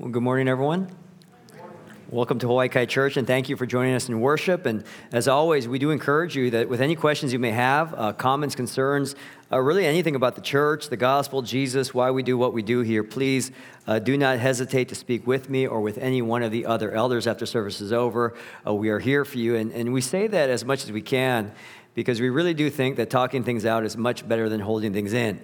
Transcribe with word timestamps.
Well, 0.00 0.10
good 0.10 0.22
morning, 0.22 0.46
everyone. 0.46 0.86
Welcome 2.08 2.38
to 2.38 2.46
Hawaii 2.46 2.68
Kai 2.68 2.86
Church, 2.86 3.16
and 3.16 3.26
thank 3.26 3.48
you 3.48 3.56
for 3.56 3.66
joining 3.66 3.96
us 3.96 4.08
in 4.08 4.20
worship. 4.20 4.64
And 4.64 4.84
as 5.10 5.26
always, 5.26 5.66
we 5.66 5.80
do 5.80 5.90
encourage 5.90 6.36
you 6.36 6.50
that 6.50 6.68
with 6.68 6.80
any 6.80 6.94
questions 6.94 7.32
you 7.32 7.40
may 7.40 7.50
have, 7.50 7.94
uh, 7.94 8.12
comments, 8.12 8.54
concerns, 8.54 9.16
uh, 9.50 9.58
really 9.58 9.84
anything 9.84 10.14
about 10.14 10.36
the 10.36 10.40
church, 10.40 10.88
the 10.88 10.96
gospel, 10.96 11.42
Jesus, 11.42 11.92
why 11.92 12.12
we 12.12 12.22
do 12.22 12.38
what 12.38 12.52
we 12.52 12.62
do 12.62 12.82
here, 12.82 13.02
please 13.02 13.50
uh, 13.88 13.98
do 13.98 14.16
not 14.16 14.38
hesitate 14.38 14.88
to 14.90 14.94
speak 14.94 15.26
with 15.26 15.50
me 15.50 15.66
or 15.66 15.80
with 15.80 15.98
any 15.98 16.22
one 16.22 16.44
of 16.44 16.52
the 16.52 16.64
other 16.64 16.92
elders 16.92 17.26
after 17.26 17.44
service 17.44 17.80
is 17.80 17.92
over. 17.92 18.36
Uh, 18.64 18.72
we 18.72 18.90
are 18.90 19.00
here 19.00 19.24
for 19.24 19.38
you, 19.38 19.56
and, 19.56 19.72
and 19.72 19.92
we 19.92 20.00
say 20.00 20.28
that 20.28 20.48
as 20.48 20.64
much 20.64 20.84
as 20.84 20.92
we 20.92 21.02
can 21.02 21.50
because 21.94 22.20
we 22.20 22.30
really 22.30 22.54
do 22.54 22.70
think 22.70 22.98
that 22.98 23.10
talking 23.10 23.42
things 23.42 23.66
out 23.66 23.82
is 23.82 23.96
much 23.96 24.28
better 24.28 24.48
than 24.48 24.60
holding 24.60 24.92
things 24.92 25.12
in 25.12 25.40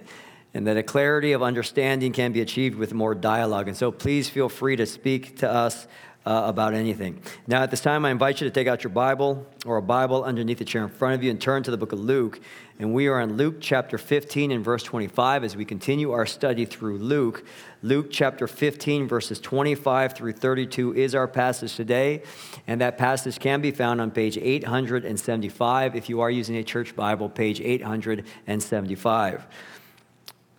and 0.55 0.65
that 0.65 0.77
a 0.77 0.83
clarity 0.83 1.33
of 1.33 1.43
understanding 1.43 2.13
can 2.13 2.31
be 2.31 2.39
achieved 2.39 2.77
with 2.77 2.93
more 2.93 3.13
dialogue. 3.13 3.67
And 3.67 3.75
so 3.75 3.91
please 3.91 4.29
feel 4.29 4.47
free 4.47 4.77
to 4.77 4.85
speak 4.85 5.37
to 5.39 5.51
us 5.51 5.85
uh, 6.25 6.43
about 6.45 6.73
anything. 6.73 7.21
Now, 7.45 7.61
at 7.61 7.71
this 7.71 7.81
time, 7.81 8.05
I 8.05 8.09
invite 8.09 8.39
you 8.39 8.47
to 8.47 8.53
take 8.53 8.65
out 8.65 8.81
your 8.81 8.89
Bible 8.89 9.45
or 9.65 9.75
a 9.75 9.81
Bible 9.81 10.23
underneath 10.23 10.57
the 10.57 10.65
chair 10.65 10.81
in 10.81 10.89
front 10.89 11.13
of 11.13 11.23
you 11.23 11.29
and 11.29 11.39
turn 11.39 11.61
to 11.63 11.71
the 11.71 11.77
book 11.77 11.91
of 11.91 11.99
Luke. 11.99 12.39
And 12.79 12.93
we 12.93 13.07
are 13.07 13.19
in 13.19 13.35
Luke 13.35 13.57
chapter 13.59 13.97
15 13.97 14.51
and 14.51 14.63
verse 14.63 14.81
25 14.81 15.43
as 15.43 15.57
we 15.57 15.65
continue 15.65 16.13
our 16.13 16.25
study 16.25 16.63
through 16.63 16.99
Luke. 16.99 17.45
Luke 17.83 18.07
chapter 18.09 18.47
15, 18.47 19.09
verses 19.09 19.41
25 19.41 20.13
through 20.13 20.33
32 20.33 20.95
is 20.95 21.13
our 21.13 21.27
passage 21.27 21.75
today. 21.75 22.23
And 22.65 22.79
that 22.79 22.97
passage 22.97 23.39
can 23.39 23.59
be 23.59 23.71
found 23.71 23.99
on 23.99 24.09
page 24.09 24.37
875 24.37 25.95
if 25.95 26.09
you 26.09 26.21
are 26.21 26.31
using 26.31 26.55
a 26.55 26.63
church 26.63 26.95
Bible, 26.95 27.27
page 27.29 27.59
875. 27.59 29.45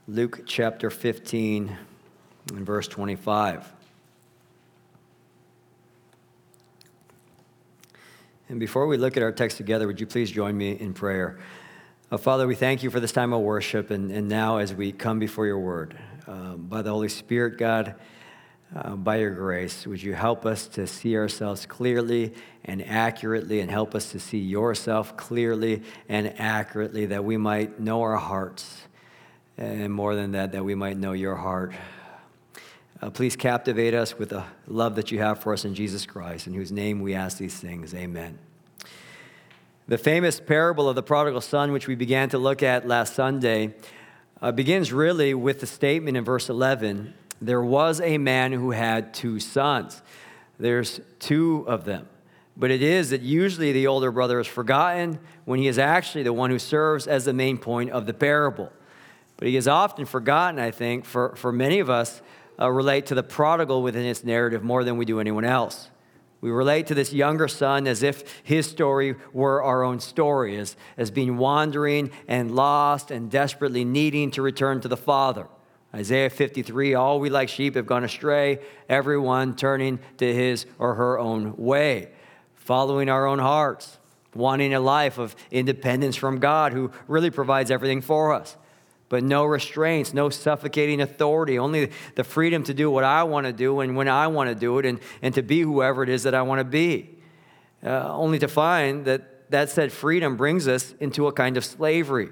Luke 0.08 0.42
chapter 0.46 0.88
15 0.88 1.76
and 2.52 2.64
verse 2.64 2.86
25. 2.86 3.72
And 8.48 8.60
before 8.60 8.86
we 8.86 8.98
look 8.98 9.16
at 9.16 9.24
our 9.24 9.32
text 9.32 9.56
together, 9.56 9.88
would 9.88 9.98
you 9.98 10.06
please 10.06 10.30
join 10.30 10.56
me 10.56 10.78
in 10.78 10.94
prayer? 10.94 11.40
Uh, 12.08 12.18
Father, 12.18 12.46
we 12.46 12.54
thank 12.54 12.84
you 12.84 12.90
for 12.90 13.00
this 13.00 13.10
time 13.10 13.32
of 13.32 13.40
worship, 13.40 13.90
and, 13.90 14.12
and 14.12 14.28
now 14.28 14.58
as 14.58 14.72
we 14.72 14.92
come 14.92 15.18
before 15.18 15.44
your 15.44 15.58
word, 15.58 15.98
um, 16.28 16.66
by 16.68 16.82
the 16.82 16.90
Holy 16.90 17.08
Spirit, 17.08 17.58
God, 17.58 17.96
uh, 18.76 18.94
by 18.94 19.16
your 19.16 19.32
grace, 19.32 19.88
would 19.88 20.00
you 20.00 20.14
help 20.14 20.46
us 20.46 20.68
to 20.68 20.86
see 20.86 21.16
ourselves 21.16 21.66
clearly 21.66 22.32
and 22.64 22.80
accurately, 22.86 23.58
and 23.58 23.68
help 23.72 23.92
us 23.96 24.12
to 24.12 24.20
see 24.20 24.38
yourself 24.38 25.16
clearly 25.16 25.82
and 26.08 26.32
accurately, 26.38 27.06
that 27.06 27.24
we 27.24 27.36
might 27.36 27.80
know 27.80 28.02
our 28.02 28.18
hearts 28.18 28.82
and 29.58 29.92
more 29.92 30.14
than 30.14 30.32
that, 30.32 30.52
that 30.52 30.64
we 30.64 30.74
might 30.74 30.96
know 30.96 31.12
your 31.12 31.36
heart. 31.36 31.72
Uh, 33.00 33.10
please 33.10 33.36
captivate 33.36 33.94
us 33.94 34.18
with 34.18 34.30
the 34.30 34.44
love 34.66 34.96
that 34.96 35.10
you 35.10 35.18
have 35.18 35.40
for 35.40 35.52
us 35.52 35.64
in 35.64 35.74
Jesus 35.74 36.06
Christ, 36.06 36.46
in 36.46 36.54
whose 36.54 36.72
name 36.72 37.00
we 37.00 37.14
ask 37.14 37.38
these 37.38 37.54
things. 37.54 37.94
Amen. 37.94 38.38
The 39.88 39.98
famous 39.98 40.40
parable 40.40 40.88
of 40.88 40.96
the 40.96 41.02
prodigal 41.02 41.40
son, 41.40 41.72
which 41.72 41.86
we 41.86 41.94
began 41.94 42.28
to 42.30 42.38
look 42.38 42.62
at 42.62 42.88
last 42.88 43.14
Sunday, 43.14 43.74
uh, 44.42 44.52
begins 44.52 44.92
really 44.92 45.34
with 45.34 45.60
the 45.60 45.66
statement 45.66 46.16
in 46.16 46.24
verse 46.24 46.48
11 46.48 47.14
there 47.40 47.62
was 47.62 48.00
a 48.00 48.18
man 48.18 48.52
who 48.52 48.70
had 48.70 49.12
two 49.12 49.40
sons. 49.40 50.02
There's 50.58 51.00
two 51.18 51.64
of 51.68 51.84
them. 51.84 52.08
But 52.56 52.70
it 52.70 52.82
is 52.82 53.10
that 53.10 53.20
usually 53.20 53.72
the 53.72 53.86
older 53.86 54.10
brother 54.10 54.40
is 54.40 54.46
forgotten 54.46 55.18
when 55.44 55.58
he 55.58 55.68
is 55.68 55.78
actually 55.78 56.22
the 56.22 56.32
one 56.32 56.50
who 56.50 56.58
serves 56.58 57.06
as 57.06 57.26
the 57.26 57.34
main 57.34 57.58
point 57.58 57.90
of 57.90 58.06
the 58.06 58.14
parable. 58.14 58.72
But 59.36 59.48
he 59.48 59.56
is 59.56 59.68
often 59.68 60.06
forgotten, 60.06 60.58
I 60.58 60.70
think, 60.70 61.04
for, 61.04 61.36
for 61.36 61.52
many 61.52 61.78
of 61.78 61.90
us 61.90 62.22
uh, 62.58 62.70
relate 62.70 63.06
to 63.06 63.14
the 63.14 63.22
prodigal 63.22 63.82
within 63.82 64.06
its 64.06 64.24
narrative 64.24 64.62
more 64.62 64.82
than 64.82 64.96
we 64.96 65.04
do 65.04 65.20
anyone 65.20 65.44
else. 65.44 65.90
We 66.40 66.50
relate 66.50 66.86
to 66.88 66.94
this 66.94 67.12
younger 67.12 67.48
son 67.48 67.86
as 67.86 68.02
if 68.02 68.40
his 68.42 68.66
story 68.66 69.16
were 69.32 69.62
our 69.62 69.82
own 69.82 70.00
story, 70.00 70.56
as, 70.58 70.76
as 70.96 71.10
being 71.10 71.38
wandering 71.38 72.10
and 72.28 72.54
lost 72.54 73.10
and 73.10 73.30
desperately 73.30 73.84
needing 73.84 74.30
to 74.32 74.42
return 74.42 74.80
to 74.82 74.88
the 74.88 74.96
Father. 74.96 75.48
Isaiah 75.94 76.30
53 76.30 76.94
All 76.94 77.20
we 77.20 77.30
like 77.30 77.48
sheep 77.48 77.74
have 77.74 77.86
gone 77.86 78.04
astray, 78.04 78.60
everyone 78.88 79.56
turning 79.56 79.98
to 80.18 80.32
his 80.32 80.66
or 80.78 80.94
her 80.94 81.18
own 81.18 81.56
way, 81.56 82.10
following 82.54 83.08
our 83.08 83.26
own 83.26 83.38
hearts, 83.38 83.98
wanting 84.34 84.74
a 84.74 84.80
life 84.80 85.18
of 85.18 85.34
independence 85.50 86.16
from 86.16 86.38
God 86.38 86.72
who 86.72 86.90
really 87.08 87.30
provides 87.30 87.70
everything 87.70 88.02
for 88.02 88.34
us 88.34 88.56
but 89.08 89.22
no 89.22 89.44
restraints, 89.44 90.12
no 90.12 90.28
suffocating 90.28 91.00
authority, 91.00 91.58
only 91.58 91.90
the 92.16 92.24
freedom 92.24 92.62
to 92.64 92.74
do 92.74 92.90
what 92.90 93.04
I 93.04 93.22
want 93.22 93.46
to 93.46 93.52
do 93.52 93.80
and 93.80 93.96
when 93.96 94.08
I 94.08 94.26
want 94.26 94.48
to 94.48 94.54
do 94.54 94.78
it 94.78 94.86
and, 94.86 95.00
and 95.22 95.34
to 95.34 95.42
be 95.42 95.60
whoever 95.60 96.02
it 96.02 96.08
is 96.08 96.24
that 96.24 96.34
I 96.34 96.42
want 96.42 96.60
to 96.60 96.64
be. 96.64 97.10
Uh, 97.84 98.12
only 98.14 98.38
to 98.38 98.48
find 98.48 99.04
that 99.04 99.50
that 99.50 99.70
said 99.70 99.92
freedom 99.92 100.36
brings 100.36 100.66
us 100.66 100.94
into 100.98 101.28
a 101.28 101.32
kind 101.32 101.56
of 101.56 101.64
slavery 101.64 102.30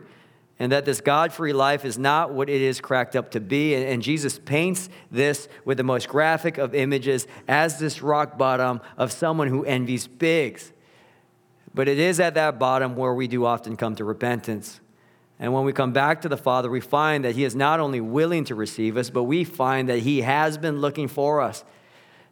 and 0.59 0.71
that 0.73 0.85
this 0.85 1.01
God 1.01 1.33
free 1.33 1.53
life 1.53 1.85
is 1.85 1.99
not 1.99 2.33
what 2.33 2.49
it 2.49 2.61
is 2.61 2.81
cracked 2.81 3.17
up 3.17 3.33
to 3.33 3.41
be. 3.41 3.75
And, 3.75 3.85
and 3.85 4.03
Jesus 4.03 4.39
paints 4.39 4.89
this 5.11 5.49
with 5.65 5.79
the 5.79 5.85
most 5.85 6.09
graphic 6.09 6.59
of 6.59 6.75
images 6.75 7.27
as 7.49 7.79
this 7.79 8.03
rock 8.03 8.39
bottom 8.39 8.81
of 8.97 9.11
someone 9.11 9.49
who 9.49 9.65
envies 9.65 10.07
pigs. 10.07 10.73
But 11.75 11.89
it 11.89 11.99
is 11.99 12.21
at 12.21 12.35
that 12.35 12.59
bottom 12.59 12.95
where 12.95 13.15
we 13.15 13.27
do 13.27 13.45
often 13.45 13.77
come 13.77 13.97
to 13.97 14.05
repentance. 14.05 14.81
And 15.39 15.53
when 15.53 15.65
we 15.65 15.73
come 15.73 15.93
back 15.93 16.23
to 16.23 16.29
the 16.29 16.37
Father, 16.37 16.71
we 16.71 16.81
find 16.81 17.25
that 17.25 17.35
He 17.35 17.45
is 17.45 17.57
not 17.57 17.81
only 17.81 18.01
willing 18.01 18.45
to 18.45 18.55
receive 18.55 18.97
us, 18.97 19.11
but 19.11 19.25
we 19.25 19.45
find 19.45 19.89
that 19.89 20.01
He 20.01 20.23
has 20.23 20.59
been 20.59 20.81
looking 20.81 21.09
for 21.09 21.41
us. 21.41 21.65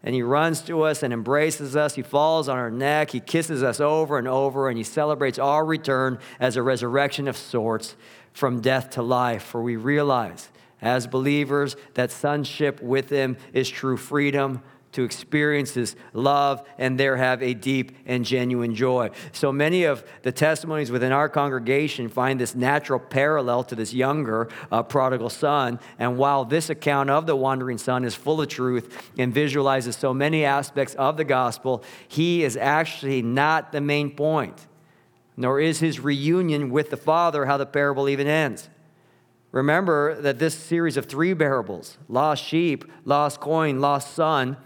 And 0.04 0.14
He 0.14 0.22
runs 0.22 0.62
to 0.62 0.82
us 0.82 1.02
and 1.02 1.12
embraces 1.12 1.74
us. 1.76 1.94
He 1.94 2.02
falls 2.02 2.48
on 2.48 2.58
our 2.58 2.70
neck. 2.70 3.10
He 3.10 3.20
kisses 3.20 3.62
us 3.62 3.80
over 3.80 4.18
and 4.18 4.28
over, 4.28 4.68
and 4.68 4.78
He 4.78 4.84
celebrates 4.84 5.38
our 5.38 5.64
return 5.64 6.18
as 6.38 6.56
a 6.56 6.62
resurrection 6.62 7.26
of 7.26 7.36
sorts 7.36 7.96
from 8.32 8.60
death 8.60 8.90
to 8.90 9.02
life. 9.02 9.42
For 9.42 9.62
we 9.62 9.76
realize, 9.76 10.50
as 10.80 11.06
believers, 11.06 11.76
that 11.94 12.12
sonship 12.12 12.80
with 12.80 13.10
Him 13.10 13.36
is 13.52 13.68
true 13.68 13.96
freedom 13.96 14.62
to 14.92 15.02
experience 15.02 15.72
his 15.72 15.96
love 16.12 16.62
and 16.78 16.98
there 16.98 17.16
have 17.16 17.42
a 17.42 17.54
deep 17.54 17.96
and 18.06 18.24
genuine 18.24 18.74
joy. 18.74 19.10
So 19.32 19.50
many 19.50 19.84
of 19.84 20.04
the 20.22 20.32
testimonies 20.32 20.90
within 20.90 21.12
our 21.12 21.28
congregation 21.28 22.08
find 22.08 22.38
this 22.38 22.54
natural 22.54 23.00
parallel 23.00 23.64
to 23.64 23.74
this 23.74 23.92
younger 23.92 24.48
uh, 24.70 24.82
prodigal 24.82 25.30
son. 25.30 25.80
And 25.98 26.18
while 26.18 26.44
this 26.44 26.70
account 26.70 27.10
of 27.10 27.26
the 27.26 27.36
wandering 27.36 27.78
son 27.78 28.04
is 28.04 28.14
full 28.14 28.40
of 28.40 28.48
truth 28.48 29.10
and 29.18 29.32
visualizes 29.32 29.96
so 29.96 30.12
many 30.12 30.44
aspects 30.44 30.94
of 30.94 31.16
the 31.16 31.24
gospel, 31.24 31.82
he 32.06 32.44
is 32.44 32.56
actually 32.56 33.22
not 33.22 33.72
the 33.72 33.80
main 33.80 34.10
point, 34.10 34.66
nor 35.36 35.58
is 35.58 35.80
his 35.80 36.00
reunion 36.00 36.70
with 36.70 36.90
the 36.90 36.96
father 36.96 37.46
how 37.46 37.56
the 37.56 37.66
parable 37.66 38.08
even 38.08 38.26
ends. 38.26 38.68
Remember 39.52 40.18
that 40.20 40.38
this 40.38 40.54
series 40.54 40.96
of 40.96 41.06
three 41.06 41.34
parables 41.34 41.98
lost 42.08 42.42
sheep, 42.42 42.90
lost 43.04 43.38
coin, 43.38 43.80
lost 43.80 44.14
son 44.14 44.56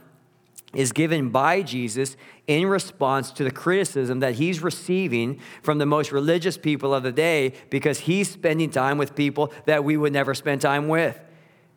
is 0.76 0.92
given 0.92 1.30
by 1.30 1.62
Jesus 1.62 2.16
in 2.46 2.66
response 2.66 3.32
to 3.32 3.42
the 3.42 3.50
criticism 3.50 4.20
that 4.20 4.34
he's 4.34 4.62
receiving 4.62 5.40
from 5.62 5.78
the 5.78 5.86
most 5.86 6.12
religious 6.12 6.58
people 6.58 6.94
of 6.94 7.02
the 7.02 7.10
day 7.10 7.54
because 7.70 8.00
he's 8.00 8.30
spending 8.30 8.70
time 8.70 8.98
with 8.98 9.16
people 9.16 9.52
that 9.64 9.82
we 9.82 9.96
would 9.96 10.12
never 10.12 10.34
spend 10.34 10.60
time 10.60 10.86
with. 10.86 11.18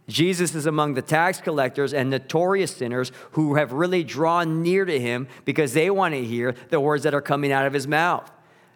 Jesus 0.09 0.53
is 0.53 0.65
among 0.65 0.95
the 0.95 1.01
tax 1.01 1.39
collectors 1.39 1.93
and 1.93 2.09
notorious 2.09 2.75
sinners 2.75 3.11
who 3.31 3.55
have 3.55 3.71
really 3.71 4.03
drawn 4.03 4.61
near 4.61 4.83
to 4.83 4.99
him 4.99 5.27
because 5.45 5.73
they 5.73 5.89
want 5.89 6.13
to 6.13 6.25
hear 6.25 6.53
the 6.69 6.79
words 6.79 7.03
that 7.03 7.13
are 7.13 7.21
coming 7.21 7.53
out 7.53 7.65
of 7.65 7.73
his 7.73 7.87
mouth. 7.87 8.29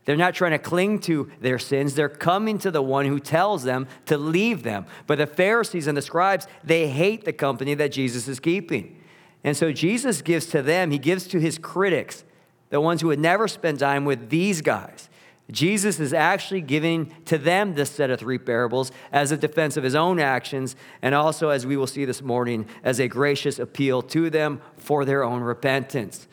They're 0.05 0.15
not 0.15 0.35
trying 0.35 0.51
to 0.51 0.59
cling 0.59 0.99
to 1.01 1.31
their 1.41 1.59
sins. 1.59 1.95
They're 1.95 2.09
coming 2.09 2.59
to 2.59 2.71
the 2.71 2.81
one 2.81 3.05
who 3.05 3.19
tells 3.19 3.63
them 3.63 3.87
to 4.05 4.17
leave 4.17 4.63
them. 4.63 4.85
But 5.05 5.17
the 5.17 5.27
Pharisees 5.27 5.87
and 5.87 5.97
the 5.97 6.01
scribes, 6.01 6.47
they 6.63 6.87
hate 6.87 7.25
the 7.25 7.33
company 7.33 7.73
that 7.75 7.91
Jesus 7.91 8.27
is 8.27 8.39
keeping. 8.39 9.02
And 9.43 9.57
so 9.57 9.71
Jesus 9.71 10.21
gives 10.21 10.45
to 10.47 10.61
them, 10.61 10.91
he 10.91 10.97
gives 10.97 11.27
to 11.27 11.39
his 11.39 11.57
critics, 11.57 12.23
the 12.69 12.79
ones 12.81 13.01
who 13.01 13.07
would 13.07 13.19
never 13.19 13.47
spend 13.47 13.79
time 13.79 14.05
with 14.05 14.29
these 14.29 14.61
guys. 14.61 15.09
Jesus 15.51 15.99
is 15.99 16.13
actually 16.13 16.61
giving 16.61 17.13
to 17.25 17.37
them 17.37 17.75
this 17.75 17.91
set 17.91 18.09
of 18.09 18.19
three 18.19 18.37
parables 18.37 18.91
as 19.11 19.31
a 19.31 19.37
defense 19.37 19.75
of 19.75 19.83
his 19.83 19.93
own 19.93 20.19
actions, 20.19 20.75
and 21.01 21.13
also, 21.13 21.49
as 21.49 21.67
we 21.67 21.75
will 21.75 21.87
see 21.87 22.05
this 22.05 22.21
morning, 22.21 22.65
as 22.83 22.99
a 22.99 23.07
gracious 23.07 23.59
appeal 23.59 24.01
to 24.01 24.29
them 24.29 24.61
for 24.77 25.03
their 25.03 25.23
own 25.23 25.41
repentance. 25.41 26.27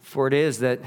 For 0.00 0.28
it 0.28 0.34
is 0.34 0.60
that, 0.60 0.80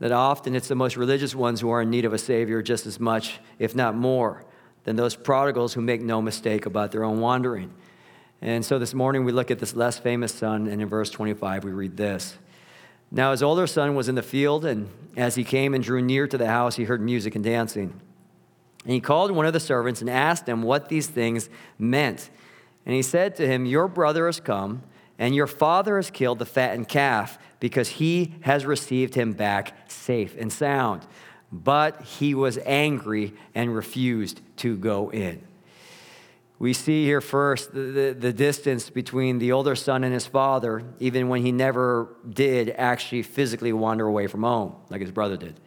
that 0.00 0.10
often 0.10 0.54
it's 0.54 0.68
the 0.68 0.74
most 0.74 0.96
religious 0.96 1.34
ones 1.34 1.60
who 1.60 1.70
are 1.70 1.82
in 1.82 1.90
need 1.90 2.06
of 2.06 2.14
a 2.14 2.18
Savior 2.18 2.62
just 2.62 2.86
as 2.86 2.98
much, 2.98 3.40
if 3.58 3.74
not 3.74 3.94
more, 3.94 4.44
than 4.84 4.96
those 4.96 5.14
prodigals 5.14 5.74
who 5.74 5.82
make 5.82 6.00
no 6.00 6.22
mistake 6.22 6.64
about 6.64 6.92
their 6.92 7.04
own 7.04 7.20
wandering. 7.20 7.72
And 8.40 8.64
so 8.64 8.78
this 8.78 8.94
morning 8.94 9.24
we 9.24 9.32
look 9.32 9.50
at 9.50 9.58
this 9.58 9.74
less 9.74 9.98
famous 9.98 10.34
son, 10.34 10.66
and 10.66 10.82
in 10.82 10.88
verse 10.88 11.10
25 11.10 11.64
we 11.64 11.72
read 11.72 11.96
this. 11.96 12.36
Now 13.10 13.30
his 13.30 13.42
older 13.42 13.66
son 13.66 13.94
was 13.94 14.08
in 14.08 14.14
the 14.14 14.22
field, 14.22 14.64
and 14.64 14.88
as 15.16 15.34
he 15.34 15.44
came 15.44 15.74
and 15.74 15.82
drew 15.82 16.02
near 16.02 16.26
to 16.26 16.36
the 16.36 16.48
house, 16.48 16.76
he 16.76 16.84
heard 16.84 17.00
music 17.00 17.34
and 17.34 17.44
dancing. 17.44 18.00
And 18.84 18.92
he 18.92 19.00
called 19.00 19.30
one 19.30 19.46
of 19.46 19.52
the 19.52 19.60
servants 19.60 20.00
and 20.00 20.10
asked 20.10 20.48
him 20.48 20.62
what 20.62 20.88
these 20.88 21.06
things 21.06 21.48
meant. 21.78 22.28
And 22.84 22.94
he 22.94 23.02
said 23.02 23.36
to 23.36 23.46
him, 23.46 23.64
Your 23.64 23.88
brother 23.88 24.26
has 24.26 24.40
come, 24.40 24.82
and 25.18 25.34
your 25.34 25.46
father 25.46 25.96
has 25.96 26.10
killed 26.10 26.38
the 26.38 26.46
fattened 26.46 26.88
calf 26.88 27.38
because 27.60 27.88
he 27.88 28.34
has 28.42 28.66
received 28.66 29.14
him 29.14 29.32
back 29.32 29.90
safe 29.90 30.36
and 30.38 30.52
sound. 30.52 31.06
But 31.50 32.02
he 32.02 32.34
was 32.34 32.58
angry 32.66 33.32
and 33.54 33.74
refused 33.74 34.40
to 34.56 34.76
go 34.76 35.10
in. 35.10 35.40
We 36.58 36.72
see 36.72 37.04
here 37.04 37.20
first 37.20 37.74
the, 37.74 37.80
the, 37.80 38.16
the, 38.18 38.32
distance 38.32 38.88
between 38.88 39.38
the 39.38 39.52
older 39.52 39.74
son 39.74 40.04
and 40.04 40.14
his 40.14 40.26
father, 40.26 40.84
even 41.00 41.28
when 41.28 41.42
he 41.42 41.50
never 41.50 42.14
did 42.28 42.70
actually 42.70 43.22
physically 43.22 43.72
wander 43.72 44.06
away 44.06 44.28
from 44.28 44.44
home, 44.44 44.76
like 44.88 45.00
his 45.00 45.10
brother 45.10 45.36
did. 45.36 45.60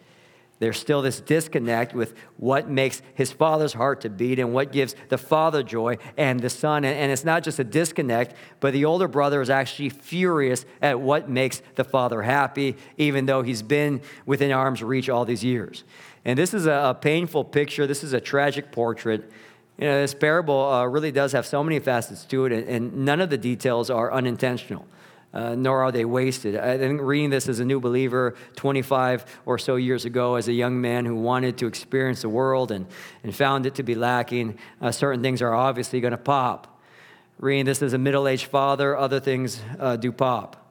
There's 0.59 0.79
still 0.79 1.03
this 1.03 1.21
disconnect 1.21 1.93
with 1.93 2.15
what 2.37 2.67
makes 2.67 3.03
his 3.13 3.31
father's 3.31 3.73
heart 3.73 4.01
to 4.01 4.09
beat 4.09 4.39
and 4.39 4.53
what 4.53 4.71
gives 4.71 4.95
the 5.09 5.17
father 5.17 5.61
joy 5.61 5.97
and 6.17 6.39
the 6.39 6.49
son. 6.49 6.83
And 6.83 7.11
it's 7.11 7.23
not 7.23 7.43
just 7.43 7.59
a 7.59 7.63
disconnect, 7.63 8.33
but 8.59 8.73
the 8.73 8.85
older 8.85 9.07
brother 9.07 9.39
is 9.41 9.51
actually 9.51 9.89
furious 9.89 10.65
at 10.81 10.99
what 10.99 11.29
makes 11.29 11.61
the 11.75 11.83
father 11.83 12.23
happy, 12.23 12.75
even 12.97 13.27
though 13.27 13.43
he's 13.43 13.61
been 13.61 14.01
within 14.25 14.51
arm's 14.51 14.81
reach 14.81 15.09
all 15.09 15.25
these 15.25 15.43
years. 15.43 15.83
And 16.25 16.39
this 16.39 16.55
is 16.55 16.65
a, 16.65 16.97
painful 16.99 17.43
picture. 17.43 17.85
This 17.85 18.03
is 18.03 18.13
a 18.13 18.19
tragic 18.19 18.71
portrait. 18.71 19.31
You 19.77 19.87
know, 19.87 20.01
this 20.01 20.13
parable 20.13 20.69
uh, 20.69 20.85
really 20.85 21.11
does 21.11 21.33
have 21.33 21.45
so 21.45 21.63
many 21.63 21.79
facets 21.79 22.25
to 22.25 22.45
it, 22.45 22.51
and, 22.51 22.67
and 22.67 23.05
none 23.05 23.21
of 23.21 23.29
the 23.29 23.37
details 23.37 23.89
are 23.89 24.11
unintentional 24.11 24.87
uh, 25.33 25.55
nor 25.55 25.83
are 25.83 25.91
they 25.91 26.05
wasted. 26.05 26.55
I 26.55 26.77
think 26.77 26.99
reading 27.01 27.29
this 27.29 27.47
as 27.47 27.59
a 27.59 27.65
new 27.65 27.79
believer 27.79 28.35
25 28.55 29.41
or 29.45 29.57
so 29.57 29.75
years 29.75 30.05
ago, 30.05 30.35
as 30.35 30.47
a 30.47 30.53
young 30.53 30.79
man 30.79 31.05
who 31.05 31.15
wanted 31.15 31.57
to 31.59 31.67
experience 31.67 32.21
the 32.21 32.29
world 32.29 32.71
and, 32.71 32.87
and 33.23 33.35
found 33.35 33.65
it 33.65 33.75
to 33.75 33.83
be 33.83 33.95
lacking, 33.95 34.57
uh, 34.81 34.91
certain 34.91 35.21
things 35.21 35.41
are 35.41 35.53
obviously 35.53 35.99
going 35.99 36.11
to 36.11 36.17
pop. 36.17 36.81
Reading 37.39 37.65
this 37.65 37.83
as 37.83 37.93
a 37.93 37.99
middle 37.99 38.27
aged 38.27 38.45
father, 38.45 38.97
other 38.97 39.19
things 39.19 39.61
uh, 39.79 39.95
do 39.95 40.11
pop 40.11 40.63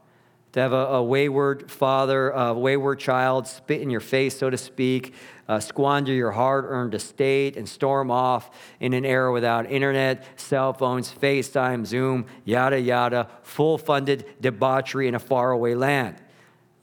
to 0.57 0.63
have 0.63 0.73
a, 0.73 0.87
a, 0.87 1.03
wayward 1.03 1.71
father, 1.71 2.31
a 2.31 2.55
wayward 2.55 2.99
child 2.99 3.47
spit 3.47 3.83
in 3.83 3.91
your 3.91 4.01
face, 4.01 4.39
so 4.39 4.49
to 4.49 4.57
speak, 4.57 5.13
uh, 5.49 5.61
squander 5.61 6.15
your 6.15 6.31
hard 6.31 6.65
earned 6.65 6.95
estate, 6.95 7.59
and 7.59 7.69
storm 7.69 8.11
off 8.11 8.49
in 8.81 8.95
an 8.95 9.05
era 9.05 9.31
without 9.31 9.71
internet, 9.71 10.25
cell 10.41 10.73
phones, 10.73 11.13
FaceTime, 11.13 11.85
Zoom, 11.85 12.25
yada, 12.47 12.81
yada, 12.81 13.29
full 13.43 13.77
funded 13.77 14.25
debauchery 14.41 15.09
in 15.09 15.15
a 15.15 15.19
faraway 15.19 15.75
land. 15.75 16.17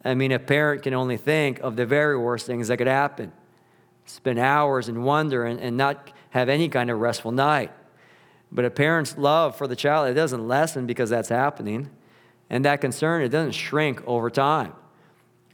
I 0.05 0.13
mean, 0.13 0.31
a 0.31 0.37
parent 0.37 0.83
can 0.83 0.93
only 0.93 1.17
think 1.17 1.59
of 1.61 1.75
the 1.75 1.87
very 1.87 2.15
worst 2.15 2.45
things 2.45 2.67
that 2.67 2.77
could 2.77 2.85
happen. 2.85 3.31
Spend 4.05 4.37
hours 4.37 4.87
in 4.87 5.01
wonder 5.01 5.45
and, 5.45 5.59
and 5.59 5.77
not 5.77 6.11
have 6.29 6.47
any 6.47 6.69
kind 6.69 6.91
of 6.91 6.99
restful 6.99 7.31
night. 7.31 7.71
But 8.51 8.65
a 8.65 8.69
parent's 8.69 9.17
love 9.17 9.57
for 9.57 9.65
the 9.65 9.75
child, 9.75 10.09
it 10.09 10.13
doesn't 10.13 10.47
lessen 10.47 10.85
because 10.85 11.09
that's 11.09 11.29
happening. 11.29 11.89
And 12.49 12.65
that 12.65 12.81
concern, 12.81 13.21
it 13.21 13.29
doesn't 13.29 13.53
shrink 13.53 14.05
over 14.05 14.29
time. 14.29 14.73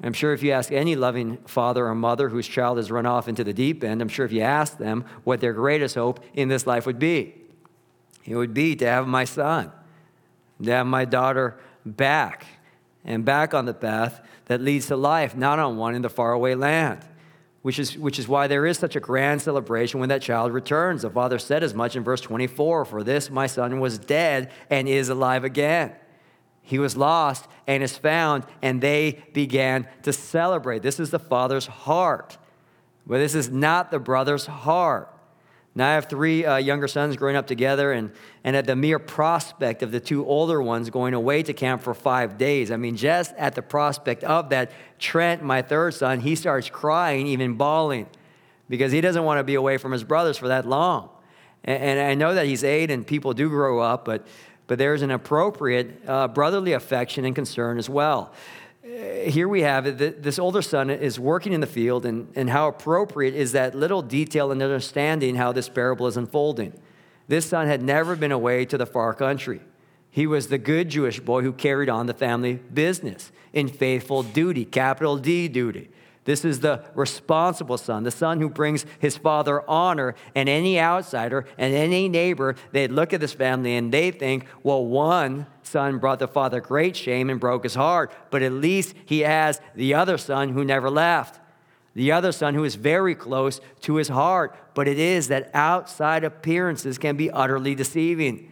I'm 0.02 0.14
sure 0.14 0.34
if 0.34 0.44
you 0.44 0.52
ask 0.52 0.72
any 0.72 0.96
loving 0.96 1.38
father 1.46 1.88
or 1.88 1.96
mother 1.96 2.30
whose 2.30 2.48
child 2.48 2.78
has 2.78 2.90
run 2.90 3.06
off 3.06 3.28
into 3.28 3.44
the 3.44 3.54
deep 3.54 3.84
end, 3.84 4.02
I'm 4.02 4.08
sure 4.08 4.26
if 4.26 4.32
you 4.32 4.42
ask 4.42 4.78
them 4.78 5.04
what 5.24 5.42
their 5.42 5.54
greatest 5.54 5.96
hope 5.96 6.22
in 6.34 6.48
this 6.48 6.66
life 6.66 6.86
would 6.86 7.00
be, 7.00 7.36
it 8.26 8.36
would 8.36 8.54
be 8.54 8.76
to 8.78 8.86
have 8.86 9.08
my 9.08 9.26
son, 9.26 9.72
to 10.64 10.72
have 10.72 10.88
my 10.88 11.04
daughter 11.04 11.58
back, 11.86 12.46
and 13.04 13.26
back 13.26 13.54
on 13.54 13.66
the 13.66 13.74
path 13.74 14.22
that 14.46 14.62
leads 14.62 14.88
to 14.88 14.96
life, 14.96 15.36
not 15.36 15.60
on 15.60 15.78
one 15.78 15.96
in 15.96 16.02
the 16.02 16.10
faraway 16.10 16.56
land. 16.56 17.06
Which 17.62 17.78
is, 17.78 17.98
which 17.98 18.20
is 18.20 18.28
why 18.28 18.48
there 18.48 18.66
is 18.66 18.78
such 18.78 18.96
a 18.96 19.02
grand 19.02 19.42
celebration 19.42 20.00
when 20.00 20.08
that 20.10 20.22
child 20.22 20.54
returns. 20.54 21.02
The 21.02 21.10
father 21.10 21.38
said 21.38 21.62
as 21.62 21.74
much 21.74 21.98
in 21.98 22.06
verse 22.06 22.22
24 22.22 22.86
For 22.86 23.04
this 23.04 23.30
my 23.30 23.48
son 23.48 23.82
was 23.82 23.98
dead 23.98 24.50
and 24.70 24.88
is 24.88 25.10
alive 25.10 25.44
again. 25.44 25.92
He 26.70 26.78
was 26.78 26.96
lost 26.96 27.48
and 27.66 27.82
is 27.82 27.98
found, 27.98 28.44
and 28.62 28.80
they 28.80 29.24
began 29.34 29.88
to 30.04 30.14
celebrate. 30.14 30.84
This 30.84 31.00
is 31.00 31.10
the 31.10 31.18
father's 31.18 31.66
heart. 31.66 32.38
But 33.08 33.18
this 33.18 33.34
is 33.34 33.50
not 33.50 33.90
the 33.90 33.98
brother's 33.98 34.46
heart. 34.46 35.12
Now, 35.74 35.90
I 35.90 35.94
have 35.96 36.06
three 36.06 36.46
uh, 36.46 36.58
younger 36.58 36.88
sons 36.88 37.18
growing 37.18 37.36
up 37.36 37.48
together, 37.48 37.92
and, 37.92 38.12
and 38.44 38.56
at 38.56 38.68
the 38.68 38.76
mere 38.76 39.00
prospect 39.00 39.82
of 39.82 39.92
the 39.92 40.00
two 40.00 40.24
older 40.28 40.62
ones 40.62 40.92
going 40.92 41.16
away 41.16 41.42
to 41.42 41.54
camp 41.54 41.82
for 41.82 41.96
five 41.96 42.38
days, 42.38 42.70
I 42.70 42.78
mean, 42.78 42.96
just 42.96 43.34
at 43.36 43.56
the 43.56 43.64
prospect 43.64 44.24
of 44.24 44.50
that, 44.50 44.72
Trent, 45.00 45.42
my 45.42 45.64
third 45.64 45.96
son, 45.96 46.20
he 46.20 46.36
starts 46.36 46.70
crying, 46.70 47.26
even 47.26 47.56
bawling, 47.56 48.06
because 48.70 48.92
he 48.92 49.02
doesn't 49.02 49.24
want 49.24 49.40
to 49.40 49.44
be 49.44 49.56
away 49.56 49.78
from 49.78 49.92
his 49.92 50.04
brothers 50.04 50.38
for 50.38 50.50
that 50.50 50.68
long. 50.68 51.10
And, 51.64 51.82
and 51.82 52.00
I 52.00 52.14
know 52.14 52.36
that 52.36 52.46
he's 52.46 52.64
eight 52.64 52.92
and 52.92 53.06
people 53.06 53.34
do 53.34 53.50
grow 53.50 53.80
up, 53.80 54.06
but 54.06 54.28
but 54.70 54.78
there's 54.78 55.02
an 55.02 55.10
appropriate 55.10 56.00
uh, 56.08 56.28
brotherly 56.28 56.74
affection 56.74 57.26
and 57.26 57.34
concern 57.34 57.80
as 57.80 57.90
well. 57.90 58.32
Uh, 58.86 59.28
here 59.28 59.48
we 59.48 59.64
have 59.64 59.88
it, 59.88 60.22
this 60.22 60.38
older 60.38 60.62
son 60.62 60.92
is 60.92 61.20
working 61.20 61.54
in 61.54 61.60
the 61.60 61.68
field, 61.68 62.06
and, 62.06 62.32
and 62.36 62.52
how 62.52 62.68
appropriate 62.68 63.34
is 63.34 63.52
that 63.54 63.74
little 63.74 64.04
detail 64.04 64.52
and 64.52 64.62
understanding 64.62 65.36
how 65.36 65.52
this 65.52 65.68
parable 65.68 66.06
is 66.06 66.18
unfolding. 66.18 66.72
This 67.28 67.48
son 67.48 67.66
had 67.66 67.82
never 67.82 68.16
been 68.16 68.32
away 68.32 68.64
to 68.66 68.78
the 68.78 68.86
far 68.86 69.16
country. 69.16 69.62
He 70.12 70.28
was 70.28 70.50
the 70.50 70.60
good 70.60 70.90
Jewish 70.90 71.20
boy 71.20 71.42
who 71.42 71.52
carried 71.52 71.90
on 71.90 72.06
the 72.06 72.14
family 72.14 72.54
business 72.54 73.32
in 73.54 73.70
faithful 73.70 74.22
duty, 74.22 74.66
capital 74.66 75.18
D 75.18 75.48
duty. 75.48 75.90
This 76.30 76.46
is 76.46 76.60
the 76.60 76.84
responsible 76.94 77.80
son, 77.80 78.04
the 78.04 78.12
son 78.12 78.40
who 78.40 78.52
brings 78.52 78.86
his 79.00 79.18
father 79.18 79.68
honor. 79.68 80.14
And 80.36 80.48
any 80.48 80.80
outsider 80.80 81.48
and 81.58 81.74
any 81.74 82.08
neighbor, 82.08 82.56
they'd 82.72 82.92
look 82.92 83.14
at 83.14 83.20
this 83.20 83.34
family 83.34 83.76
and 83.76 83.92
they 83.92 84.12
think, 84.12 84.46
well, 84.62 84.86
one 84.86 85.48
son 85.64 85.98
brought 85.98 86.20
the 86.20 86.28
father 86.28 86.62
great 86.62 86.96
shame 86.96 87.32
and 87.32 87.40
broke 87.40 87.64
his 87.64 87.74
heart, 87.74 88.12
but 88.30 88.44
at 88.44 88.52
least 88.52 88.94
he 89.08 89.22
has 89.22 89.60
the 89.74 89.96
other 89.96 90.20
son 90.20 90.50
who 90.50 90.64
never 90.64 90.92
left. 90.92 91.40
The 91.96 92.12
other 92.12 92.32
son 92.32 92.54
who 92.54 92.64
is 92.64 92.76
very 92.76 93.16
close 93.16 93.60
to 93.82 93.96
his 93.96 94.10
heart, 94.10 94.56
but 94.76 94.88
it 94.88 95.00
is 95.00 95.30
that 95.30 95.50
outside 95.56 96.24
appearances 96.24 97.00
can 97.00 97.18
be 97.18 97.32
utterly 97.32 97.74
deceiving. 97.74 98.52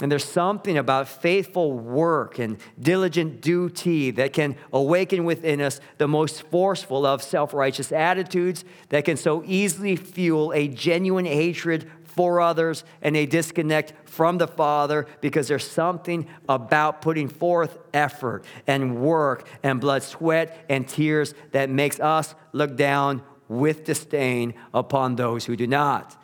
And 0.00 0.10
there's 0.10 0.24
something 0.24 0.78
about 0.78 1.08
faithful 1.08 1.72
work 1.72 2.38
and 2.38 2.56
diligent 2.80 3.42
duty 3.42 4.10
that 4.12 4.32
can 4.32 4.56
awaken 4.72 5.24
within 5.24 5.60
us 5.60 5.80
the 5.98 6.08
most 6.08 6.42
forceful 6.44 7.04
of 7.04 7.22
self 7.22 7.52
righteous 7.52 7.92
attitudes 7.92 8.64
that 8.88 9.04
can 9.04 9.16
so 9.16 9.42
easily 9.44 9.96
fuel 9.96 10.52
a 10.54 10.68
genuine 10.68 11.26
hatred 11.26 11.90
for 12.04 12.40
others 12.40 12.84
and 13.02 13.16
a 13.16 13.26
disconnect 13.26 13.92
from 14.04 14.38
the 14.38 14.48
Father 14.48 15.06
because 15.20 15.48
there's 15.48 15.68
something 15.68 16.26
about 16.48 17.02
putting 17.02 17.28
forth 17.28 17.78
effort 17.92 18.44
and 18.66 19.00
work 19.00 19.46
and 19.62 19.80
blood, 19.80 20.02
sweat, 20.02 20.64
and 20.68 20.88
tears 20.88 21.34
that 21.52 21.70
makes 21.70 22.00
us 22.00 22.34
look 22.52 22.76
down 22.76 23.22
with 23.48 23.84
disdain 23.84 24.54
upon 24.72 25.16
those 25.16 25.44
who 25.44 25.56
do 25.56 25.66
not. 25.66 26.19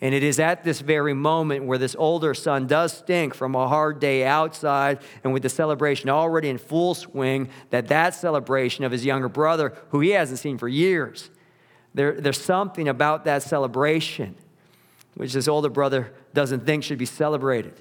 And 0.00 0.14
it 0.14 0.22
is 0.22 0.38
at 0.38 0.62
this 0.62 0.80
very 0.80 1.14
moment 1.14 1.64
where 1.64 1.78
this 1.78 1.96
older 1.98 2.34
son 2.34 2.66
does 2.66 2.92
stink 2.92 3.34
from 3.34 3.54
a 3.54 3.66
hard 3.66 3.98
day 3.98 4.26
outside 4.26 4.98
and 5.24 5.32
with 5.32 5.42
the 5.42 5.48
celebration 5.48 6.10
already 6.10 6.50
in 6.50 6.58
full 6.58 6.94
swing 6.94 7.48
that 7.70 7.88
that 7.88 8.14
celebration 8.14 8.84
of 8.84 8.92
his 8.92 9.06
younger 9.06 9.28
brother, 9.28 9.72
who 9.90 10.00
he 10.00 10.10
hasn't 10.10 10.38
seen 10.38 10.58
for 10.58 10.68
years, 10.68 11.30
there, 11.94 12.20
there's 12.20 12.40
something 12.40 12.88
about 12.88 13.24
that 13.24 13.42
celebration 13.42 14.36
which 15.14 15.32
this 15.32 15.48
older 15.48 15.70
brother 15.70 16.12
doesn't 16.34 16.66
think 16.66 16.84
should 16.84 16.98
be 16.98 17.06
celebrated 17.06 17.72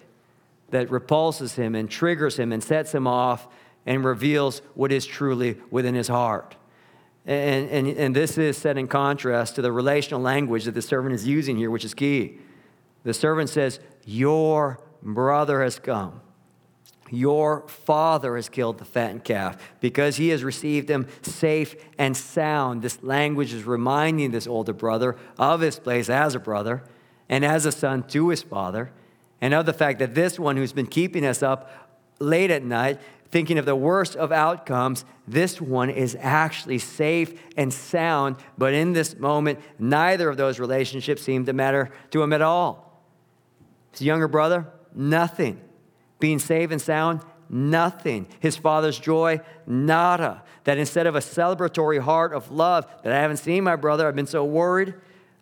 that 0.70 0.90
repulses 0.90 1.56
him 1.56 1.76
and 1.76 1.90
triggers 1.90 2.40
him 2.40 2.54
and 2.54 2.64
sets 2.64 2.94
him 2.94 3.08
off 3.08 3.48
and 3.86 4.06
reveals 4.06 4.62
what 4.74 4.92
is 4.92 5.06
truly 5.06 5.58
within 5.70 5.96
his 5.96 6.08
heart. 6.08 6.56
And, 7.26 7.70
and, 7.70 7.88
and 7.88 8.16
this 8.16 8.38
is 8.38 8.58
set 8.58 8.78
in 8.78 8.88
contrast 8.88 9.56
to 9.56 9.62
the 9.62 9.72
relational 9.72 10.22
language 10.22 10.66
that 10.66 10.74
the 10.74 10.82
servant 10.82 11.16
is 11.16 11.28
using 11.28 11.58
here, 11.58 11.72
which 11.72 11.86
is 11.86 11.94
key. 11.94 12.38
The 13.04 13.14
servant 13.14 13.50
says, 13.50 13.80
Your 14.06 14.80
brother 15.02 15.64
has 15.64 15.80
come. 15.80 16.22
Your 17.12 17.68
father 17.68 18.36
has 18.36 18.50
killed 18.50 18.80
the 18.80 18.86
fattened 18.86 19.24
calf 19.24 19.58
because 19.80 20.18
he 20.18 20.30
has 20.30 20.44
received 20.44 20.90
him 20.90 21.08
safe 21.22 21.76
and 22.00 22.18
sound. 22.18 22.82
This 22.82 23.02
language 23.04 23.54
is 23.54 23.64
reminding 23.64 24.32
this 24.32 24.48
older 24.48 24.74
brother 24.74 25.16
of 25.38 25.62
his 25.62 25.78
place 25.78 26.10
as 26.10 26.34
a 26.34 26.40
brother 26.40 26.84
and 27.30 27.46
as 27.46 27.66
a 27.66 27.72
son 27.72 28.04
to 28.04 28.30
his 28.30 28.42
father, 28.42 28.92
and 29.42 29.54
of 29.54 29.66
the 29.66 29.74
fact 29.74 30.00
that 30.00 30.16
this 30.16 30.40
one 30.40 30.58
who's 30.58 30.74
been 30.74 30.88
keeping 30.88 31.26
us 31.26 31.44
up 31.44 31.70
late 32.20 32.52
at 32.52 32.64
night 32.64 33.00
thinking 33.36 33.58
of 33.58 33.66
the 33.66 33.76
worst 33.76 34.16
of 34.16 34.32
outcomes, 34.32 35.04
this 35.28 35.60
one 35.60 35.90
is 35.90 36.16
actually 36.22 36.80
safe 36.80 37.38
and 37.58 37.74
sound. 37.74 38.38
But 38.58 38.74
in 38.74 38.94
this 38.94 39.20
moment, 39.20 39.60
neither 39.78 40.30
of 40.30 40.38
those 40.38 40.58
relationships 40.58 41.22
seem 41.22 41.46
to 41.48 41.52
matter 41.52 41.92
to 42.12 42.24
him 42.24 42.32
at 42.32 42.42
all. 42.42 43.04
His 43.92 44.04
younger 44.04 44.30
brother, 44.30 44.68
nothing. 44.94 45.60
Being 46.18 46.40
safe 46.40 46.72
and 46.72 46.82
sound, 46.82 47.24
nothing. 47.50 48.28
His 48.40 48.56
father's 48.56 48.98
joy, 48.98 49.42
nada. 49.68 50.42
That 50.64 50.78
instead 50.78 51.06
of 51.06 51.18
a 51.18 51.20
celebratory 51.20 52.00
heart 52.00 52.32
of 52.32 52.52
love 52.52 52.88
that 53.04 53.12
I 53.12 53.20
haven't 53.20 53.38
seen 53.38 53.66
my 53.66 53.76
brother, 53.76 54.08
I've 54.08 54.16
been 54.16 54.28
so 54.28 54.46
worried. 54.46 54.94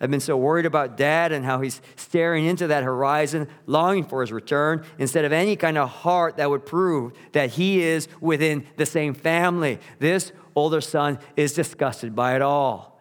I've 0.04 0.12
been 0.12 0.20
so 0.20 0.36
worried 0.36 0.66
about 0.66 0.98
dad 0.98 1.32
and 1.32 1.46
how 1.46 1.62
he's 1.62 1.82
staring 1.96 2.44
into 2.44 2.68
that 2.68 2.84
horizon, 2.84 3.48
longing 3.68 4.04
for 4.04 4.20
his 4.20 4.34
return, 4.34 4.84
instead 4.98 5.24
of 5.24 5.32
any 5.32 5.56
kind 5.56 5.78
of 5.78 5.88
heart 5.88 6.36
that 6.36 6.50
would 6.50 6.66
prove 6.66 7.14
that 7.32 7.52
he 7.52 7.82
is 7.82 8.10
within 8.20 8.66
the 8.76 8.86
same 8.86 9.14
family. 9.14 9.80
This 10.00 10.34
older 10.56 10.82
son 10.82 11.20
is 11.38 11.54
disgusted 11.54 12.14
by 12.14 12.36
it 12.36 12.42
all. 12.42 13.00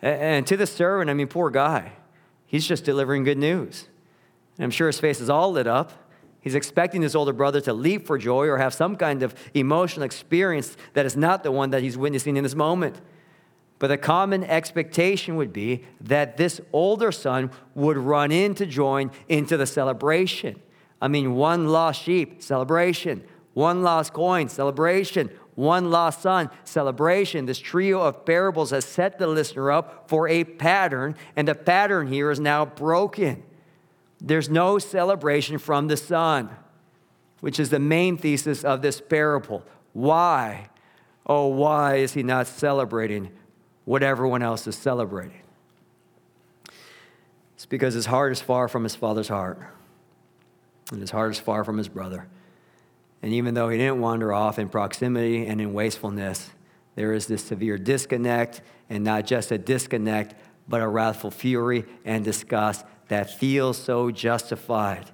And 0.00 0.46
to 0.46 0.56
the 0.56 0.68
servant, 0.68 1.10
I 1.10 1.14
mean, 1.14 1.26
poor 1.26 1.50
guy, 1.50 1.94
he's 2.46 2.64
just 2.64 2.84
delivering 2.84 3.24
good 3.24 3.38
news. 3.38 3.88
And 4.56 4.62
I'm 4.66 4.70
sure 4.70 4.86
his 4.86 5.00
face 5.00 5.20
is 5.20 5.28
all 5.28 5.50
lit 5.50 5.66
up. 5.66 5.90
He's 6.40 6.54
expecting 6.54 7.02
his 7.02 7.16
older 7.16 7.32
brother 7.32 7.60
to 7.62 7.72
leap 7.72 8.06
for 8.06 8.18
joy 8.18 8.46
or 8.46 8.58
have 8.58 8.72
some 8.72 8.94
kind 8.94 9.24
of 9.24 9.34
emotional 9.52 10.04
experience 10.04 10.76
that 10.92 11.06
is 11.06 11.16
not 11.16 11.42
the 11.42 11.50
one 11.50 11.70
that 11.70 11.82
he's 11.82 11.98
witnessing 11.98 12.36
in 12.36 12.44
this 12.44 12.54
moment. 12.54 13.00
But 13.78 13.88
the 13.88 13.98
common 13.98 14.42
expectation 14.44 15.36
would 15.36 15.52
be 15.52 15.84
that 16.00 16.36
this 16.36 16.60
older 16.72 17.12
son 17.12 17.50
would 17.74 17.98
run 17.98 18.32
in 18.32 18.54
to 18.54 18.66
join 18.66 19.10
into 19.28 19.56
the 19.56 19.66
celebration. 19.66 20.60
I 21.00 21.08
mean, 21.08 21.34
one 21.34 21.68
lost 21.68 22.02
sheep, 22.02 22.42
celebration. 22.42 23.22
One 23.52 23.82
lost 23.82 24.12
coin, 24.12 24.48
celebration. 24.48 25.30
One 25.54 25.90
lost 25.90 26.22
son, 26.22 26.50
celebration. 26.64 27.46
This 27.46 27.58
trio 27.58 28.02
of 28.02 28.24
parables 28.24 28.70
has 28.70 28.84
set 28.84 29.18
the 29.18 29.26
listener 29.26 29.70
up 29.70 30.08
for 30.08 30.28
a 30.28 30.44
pattern, 30.44 31.14
and 31.34 31.48
the 31.48 31.54
pattern 31.54 32.06
here 32.06 32.30
is 32.30 32.40
now 32.40 32.64
broken. 32.64 33.42
There's 34.20 34.48
no 34.48 34.78
celebration 34.78 35.58
from 35.58 35.88
the 35.88 35.96
son, 35.96 36.50
which 37.40 37.60
is 37.60 37.68
the 37.70 37.78
main 37.78 38.16
thesis 38.16 38.64
of 38.64 38.80
this 38.80 39.00
parable. 39.00 39.62
Why? 39.92 40.68
Oh, 41.26 41.48
why 41.48 41.96
is 41.96 42.14
he 42.14 42.22
not 42.22 42.46
celebrating 42.46 43.30
what 43.86 44.02
everyone 44.02 44.42
else 44.42 44.66
is 44.66 44.76
celebrating. 44.76 45.40
It's 47.54 47.64
because 47.64 47.94
his 47.94 48.04
heart 48.04 48.32
is 48.32 48.42
far 48.42 48.68
from 48.68 48.82
his 48.82 48.94
father's 48.94 49.28
heart, 49.28 49.58
and 50.92 51.00
his 51.00 51.10
heart 51.10 51.30
is 51.30 51.38
far 51.38 51.64
from 51.64 51.78
his 51.78 51.88
brother. 51.88 52.26
And 53.22 53.32
even 53.32 53.54
though 53.54 53.70
he 53.70 53.78
didn't 53.78 54.00
wander 54.00 54.32
off 54.32 54.58
in 54.58 54.68
proximity 54.68 55.46
and 55.46 55.60
in 55.60 55.72
wastefulness, 55.72 56.50
there 56.96 57.14
is 57.14 57.26
this 57.26 57.42
severe 57.42 57.78
disconnect, 57.78 58.60
and 58.90 59.02
not 59.02 59.24
just 59.24 59.50
a 59.50 59.58
disconnect, 59.58 60.34
but 60.68 60.82
a 60.82 60.88
wrathful 60.88 61.30
fury 61.30 61.84
and 62.04 62.24
disgust 62.24 62.84
that 63.08 63.30
feels 63.30 63.78
so 63.78 64.10
justified. 64.10 65.10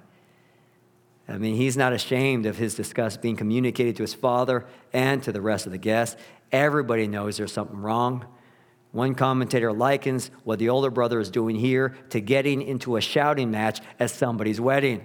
I 1.27 1.37
mean, 1.37 1.55
he's 1.55 1.77
not 1.77 1.93
ashamed 1.93 2.45
of 2.45 2.57
his 2.57 2.75
disgust 2.75 3.21
being 3.21 3.37
communicated 3.37 3.95
to 3.97 4.03
his 4.03 4.13
father 4.13 4.65
and 4.91 5.23
to 5.23 5.31
the 5.31 5.41
rest 5.41 5.65
of 5.65 5.71
the 5.71 5.77
guests. 5.77 6.17
Everybody 6.51 7.07
knows 7.07 7.37
there's 7.37 7.53
something 7.53 7.79
wrong. 7.79 8.25
One 8.93 9.15
commentator 9.15 9.73
likens 9.73 10.29
what 10.43 10.59
the 10.59 10.69
older 10.69 10.91
brother 10.91 11.19
is 11.19 11.31
doing 11.31 11.55
here 11.55 11.95
to 12.11 12.21
getting 12.21 12.61
into 12.61 12.95
a 12.95 13.01
shouting 13.01 13.49
match 13.49 13.81
at 13.99 14.11
somebody's 14.11 14.61
wedding. 14.61 15.03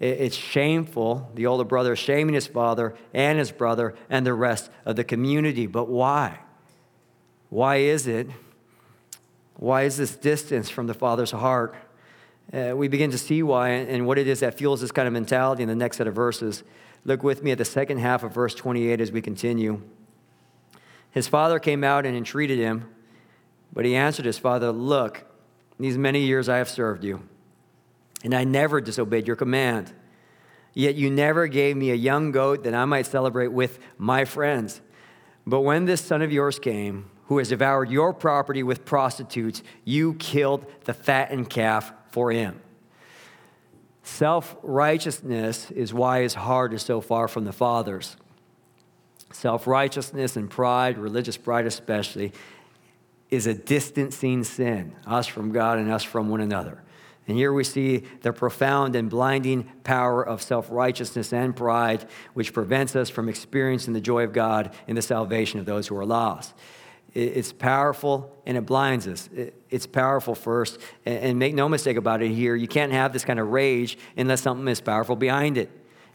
It's 0.00 0.34
shameful. 0.34 1.30
The 1.34 1.44
older 1.44 1.64
brother 1.64 1.92
is 1.92 1.98
shaming 1.98 2.34
his 2.34 2.46
father 2.46 2.94
and 3.12 3.38
his 3.38 3.52
brother 3.52 3.94
and 4.08 4.26
the 4.26 4.32
rest 4.32 4.70
of 4.86 4.96
the 4.96 5.04
community. 5.04 5.66
But 5.66 5.88
why? 5.88 6.38
Why 7.50 7.76
is 7.76 8.06
it? 8.06 8.28
Why 9.56 9.82
is 9.82 9.98
this 9.98 10.16
distance 10.16 10.70
from 10.70 10.86
the 10.86 10.94
father's 10.94 11.32
heart? 11.32 11.76
Uh, 12.50 12.72
we 12.74 12.88
begin 12.88 13.10
to 13.10 13.18
see 13.18 13.42
why 13.42 13.68
and 13.68 14.06
what 14.06 14.16
it 14.16 14.26
is 14.26 14.40
that 14.40 14.54
fuels 14.54 14.80
this 14.80 14.90
kind 14.90 15.06
of 15.06 15.12
mentality 15.12 15.62
in 15.62 15.68
the 15.68 15.74
next 15.74 15.98
set 15.98 16.06
of 16.06 16.14
verses. 16.14 16.64
Look 17.04 17.22
with 17.22 17.42
me 17.42 17.50
at 17.50 17.58
the 17.58 17.66
second 17.66 17.98
half 17.98 18.22
of 18.22 18.32
verse 18.32 18.54
28 18.54 19.02
as 19.02 19.12
we 19.12 19.20
continue. 19.20 19.82
His 21.10 21.28
father 21.28 21.58
came 21.58 21.84
out 21.84 22.06
and 22.06 22.16
entreated 22.16 22.58
him. 22.58 22.88
But 23.72 23.84
he 23.84 23.96
answered 23.96 24.26
his 24.26 24.38
father, 24.38 24.70
Look, 24.70 25.24
these 25.78 25.96
many 25.96 26.20
years 26.20 26.48
I 26.48 26.58
have 26.58 26.68
served 26.68 27.04
you, 27.04 27.26
and 28.22 28.34
I 28.34 28.44
never 28.44 28.80
disobeyed 28.80 29.26
your 29.26 29.36
command. 29.36 29.92
Yet 30.74 30.94
you 30.94 31.10
never 31.10 31.46
gave 31.48 31.76
me 31.76 31.90
a 31.90 31.94
young 31.94 32.30
goat 32.30 32.64
that 32.64 32.74
I 32.74 32.84
might 32.84 33.06
celebrate 33.06 33.48
with 33.48 33.78
my 33.98 34.24
friends. 34.24 34.80
But 35.46 35.60
when 35.60 35.84
this 35.84 36.00
son 36.00 36.22
of 36.22 36.32
yours 36.32 36.58
came, 36.58 37.10
who 37.26 37.38
has 37.38 37.48
devoured 37.48 37.90
your 37.90 38.12
property 38.12 38.62
with 38.62 38.84
prostitutes, 38.84 39.62
you 39.84 40.14
killed 40.14 40.66
the 40.84 40.94
fattened 40.94 41.50
calf 41.50 41.92
for 42.10 42.30
him. 42.30 42.60
Self 44.02 44.56
righteousness 44.62 45.70
is 45.70 45.94
why 45.94 46.22
his 46.22 46.34
heart 46.34 46.72
is 46.72 46.82
so 46.82 47.00
far 47.00 47.28
from 47.28 47.44
the 47.44 47.52
Father's. 47.52 48.16
Self 49.32 49.66
righteousness 49.66 50.36
and 50.36 50.50
pride, 50.50 50.98
religious 50.98 51.36
pride 51.36 51.66
especially, 51.66 52.32
is 53.32 53.46
a 53.46 53.54
distancing 53.54 54.44
sin, 54.44 54.94
us 55.06 55.26
from 55.26 55.52
God 55.52 55.78
and 55.78 55.90
us 55.90 56.02
from 56.04 56.28
one 56.28 56.42
another. 56.42 56.82
And 57.26 57.34
here 57.34 57.52
we 57.52 57.64
see 57.64 58.04
the 58.20 58.32
profound 58.32 58.94
and 58.94 59.08
blinding 59.08 59.64
power 59.84 60.22
of 60.22 60.42
self 60.42 60.68
righteousness 60.70 61.32
and 61.32 61.56
pride, 61.56 62.06
which 62.34 62.52
prevents 62.52 62.94
us 62.94 63.08
from 63.08 63.30
experiencing 63.30 63.94
the 63.94 64.02
joy 64.02 64.24
of 64.24 64.34
God 64.34 64.74
in 64.86 64.96
the 64.96 65.02
salvation 65.02 65.58
of 65.58 65.64
those 65.64 65.88
who 65.88 65.96
are 65.96 66.04
lost. 66.04 66.52
It's 67.14 67.52
powerful 67.52 68.36
and 68.44 68.56
it 68.56 68.66
blinds 68.66 69.08
us. 69.08 69.30
It's 69.70 69.86
powerful 69.86 70.34
first. 70.34 70.78
And 71.06 71.38
make 71.38 71.54
no 71.54 71.70
mistake 71.70 71.96
about 71.96 72.22
it 72.22 72.30
here, 72.30 72.54
you 72.54 72.68
can't 72.68 72.92
have 72.92 73.14
this 73.14 73.24
kind 73.24 73.38
of 73.38 73.48
rage 73.48 73.96
unless 74.16 74.42
something 74.42 74.68
is 74.68 74.82
powerful 74.82 75.16
behind 75.16 75.56
it. 75.56 75.70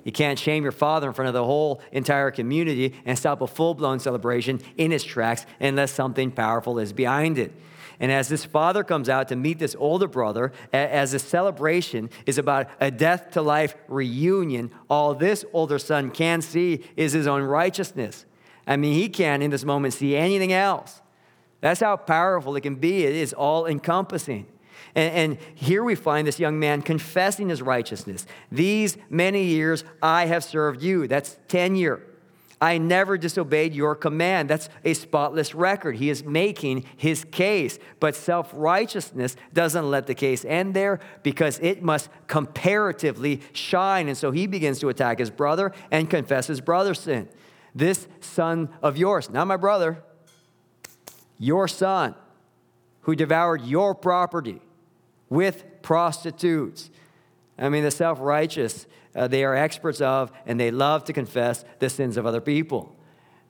You 0.07 0.13
can't 0.13 0.39
shame 0.39 0.63
your 0.63 0.71
father 0.71 1.09
in 1.09 1.13
front 1.13 1.27
of 1.27 1.33
the 1.33 1.43
whole 1.43 1.81
entire 1.91 2.31
community 2.31 2.95
and 3.03 3.19
stop 3.19 3.41
a 3.41 3.47
full 3.47 3.73
blown 3.73 3.99
celebration 3.99 4.61
in 4.77 4.93
its 4.93 5.03
tracks 5.03 5.45
unless 5.59 5.91
something 5.91 6.31
powerful 6.31 6.79
is 6.79 6.93
behind 6.93 7.37
it. 7.37 7.51
And 7.99 8.09
as 8.09 8.29
this 8.29 8.45
father 8.45 8.85
comes 8.85 9.09
out 9.09 9.27
to 9.27 9.35
meet 9.35 9.59
this 9.59 9.75
older 9.77 10.07
brother, 10.07 10.53
as 10.71 11.11
the 11.11 11.19
celebration 11.19 12.09
is 12.25 12.37
about 12.37 12.69
a 12.79 12.89
death 12.89 13.31
to 13.31 13.41
life 13.41 13.75
reunion, 13.89 14.71
all 14.89 15.13
this 15.13 15.43
older 15.51 15.77
son 15.77 16.09
can 16.11 16.41
see 16.41 16.85
is 16.95 17.11
his 17.11 17.27
own 17.27 17.41
righteousness. 17.41 18.25
I 18.65 18.77
mean, 18.77 18.93
he 18.93 19.09
can't 19.09 19.43
in 19.43 19.51
this 19.51 19.65
moment 19.65 19.93
see 19.93 20.15
anything 20.15 20.53
else. 20.53 21.01
That's 21.59 21.81
how 21.81 21.97
powerful 21.97 22.55
it 22.55 22.61
can 22.61 22.75
be. 22.75 23.03
It 23.03 23.13
is 23.13 23.33
all 23.33 23.65
encompassing. 23.65 24.47
And, 24.97 25.13
and, 25.13 25.37
here 25.53 25.83
we 25.83 25.93
find 25.93 26.27
this 26.27 26.39
young 26.39 26.59
man 26.59 26.81
confessing 26.81 27.49
his 27.49 27.61
righteousness. 27.61 28.25
These 28.51 28.97
many 29.11 29.43
years 29.43 29.83
I 30.01 30.25
have 30.25 30.43
served 30.43 30.81
you. 30.81 31.07
That's 31.07 31.37
tenure. 31.47 32.01
I 32.59 32.79
never 32.79 33.15
disobeyed 33.15 33.75
your 33.75 33.93
command. 33.93 34.49
That's 34.49 34.69
a 34.83 34.95
spotless 34.95 35.53
record. 35.53 35.97
He 35.97 36.09
is 36.09 36.23
making 36.23 36.83
his 36.97 37.23
case. 37.25 37.77
But 37.99 38.15
self 38.15 38.49
righteousness 38.55 39.35
doesn't 39.53 39.87
let 39.87 40.07
the 40.07 40.15
case 40.15 40.43
end 40.43 40.73
there 40.73 40.99
because 41.21 41.59
it 41.59 41.83
must 41.83 42.09
comparatively 42.25 43.41
shine. 43.53 44.07
And 44.07 44.17
so 44.17 44.31
he 44.31 44.47
begins 44.47 44.79
to 44.79 44.89
attack 44.89 45.19
his 45.19 45.29
brother 45.29 45.73
and 45.91 46.09
confess 46.09 46.47
his 46.47 46.59
brother's 46.59 46.99
sin. 46.99 47.29
This 47.75 48.07
son 48.19 48.69
of 48.81 48.97
yours, 48.97 49.29
not 49.29 49.45
my 49.45 49.57
brother, 49.57 50.03
your 51.37 51.67
son, 51.67 52.15
who 53.01 53.15
devoured 53.15 53.61
your 53.61 53.93
property, 53.93 54.59
with 55.29 55.81
prostitutes. 55.81 56.89
I 57.57 57.69
mean, 57.69 57.83
the 57.83 57.91
self 57.91 58.19
righteous, 58.19 58.85
uh, 59.15 59.27
they 59.27 59.43
are 59.43 59.55
experts 59.55 60.01
of 60.01 60.31
and 60.45 60.59
they 60.59 60.71
love 60.71 61.05
to 61.05 61.13
confess 61.13 61.65
the 61.79 61.89
sins 61.89 62.17
of 62.17 62.25
other 62.25 62.41
people. 62.41 62.95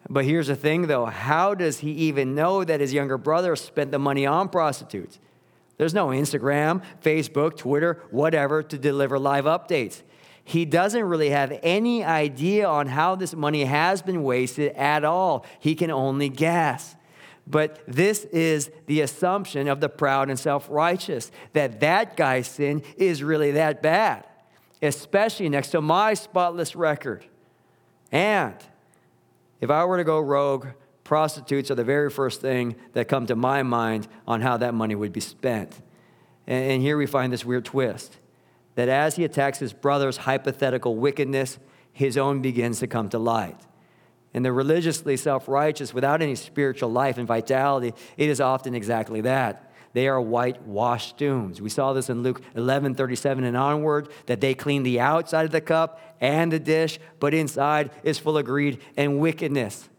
But 0.09 0.25
here's 0.25 0.47
the 0.47 0.55
thing 0.55 0.87
though 0.87 1.05
how 1.05 1.53
does 1.53 1.79
he 1.79 1.91
even 1.91 2.35
know 2.35 2.63
that 2.63 2.79
his 2.79 2.93
younger 2.93 3.17
brother 3.17 3.55
spent 3.55 3.91
the 3.91 3.99
money 3.99 4.25
on 4.25 4.49
prostitutes? 4.49 5.19
There's 5.77 5.93
no 5.93 6.07
Instagram, 6.07 6.83
Facebook, 7.03 7.55
Twitter, 7.57 8.01
whatever 8.09 8.63
to 8.63 8.77
deliver 8.77 9.19
live 9.19 9.45
updates. 9.45 10.01
He 10.43 10.65
doesn't 10.65 11.03
really 11.03 11.29
have 11.29 11.59
any 11.61 12.03
idea 12.03 12.67
on 12.67 12.87
how 12.87 13.15
this 13.15 13.35
money 13.35 13.65
has 13.65 14.01
been 14.01 14.23
wasted 14.23 14.71
at 14.73 15.03
all. 15.03 15.45
He 15.59 15.75
can 15.75 15.91
only 15.91 16.29
guess. 16.29 16.95
But 17.49 17.81
this 17.87 18.25
is 18.25 18.69
the 18.87 19.01
assumption 19.01 19.69
of 19.69 19.79
the 19.79 19.87
proud 19.87 20.29
and 20.29 20.37
self 20.37 20.67
righteous 20.69 21.31
that 21.53 21.79
that 21.79 22.17
guy's 22.17 22.47
sin 22.47 22.83
is 22.97 23.23
really 23.23 23.51
that 23.51 23.81
bad, 23.81 24.25
especially 24.81 25.47
next 25.47 25.69
to 25.69 25.81
my 25.81 26.13
spotless 26.13 26.75
record. 26.75 27.25
And 28.11 28.55
if 29.61 29.69
I 29.69 29.85
were 29.85 29.97
to 29.97 30.03
go 30.03 30.19
rogue, 30.19 30.67
prostitutes 31.05 31.71
are 31.71 31.75
the 31.75 31.85
very 31.85 32.09
first 32.09 32.41
thing 32.41 32.75
that 32.93 33.07
come 33.07 33.25
to 33.27 33.35
my 33.35 33.63
mind 33.63 34.09
on 34.27 34.41
how 34.41 34.57
that 34.57 34.73
money 34.73 34.93
would 34.93 35.13
be 35.13 35.21
spent. 35.21 35.81
And 36.45 36.81
here 36.81 36.97
we 36.97 37.05
find 37.05 37.31
this 37.31 37.45
weird 37.45 37.65
twist 37.65 38.17
that 38.75 38.89
as 38.89 39.15
he 39.15 39.23
attacks 39.23 39.59
his 39.59 39.73
brother's 39.73 40.17
hypothetical 40.17 40.95
wickedness, 40.97 41.59
his 41.93 42.17
own 42.17 42.41
begins 42.41 42.79
to 42.79 42.87
come 42.87 43.09
to 43.09 43.17
light 43.17 43.57
and 44.33 44.45
the 44.45 44.51
religiously 44.51 45.17
self 45.17 45.47
righteous 45.47 45.93
without 45.93 46.21
any 46.21 46.35
spiritual 46.35 46.91
life 46.91 47.17
and 47.17 47.27
vitality, 47.27 47.93
it 48.17 48.29
is 48.29 48.41
often 48.41 48.75
exactly 48.75 49.21
that. 49.21 49.63
They 49.93 50.07
are 50.07 50.21
whitewashed 50.21 51.17
tombs. 51.17 51.59
We 51.59 51.69
saw 51.69 51.93
this 51.93 52.09
in 52.09 52.21
Luke 52.21 52.41
11 52.55 52.95
37 52.95 53.43
and 53.43 53.57
onward 53.57 54.09
that 54.27 54.41
they 54.41 54.53
clean 54.53 54.83
the 54.83 54.99
outside 54.99 55.45
of 55.45 55.51
the 55.51 55.61
cup 55.61 55.99
and 56.21 56.51
the 56.51 56.59
dish, 56.59 56.99
but 57.19 57.33
inside 57.33 57.91
is 58.03 58.19
full 58.19 58.37
of 58.37 58.45
greed 58.45 58.79
and 58.95 59.19
wickedness. 59.19 59.89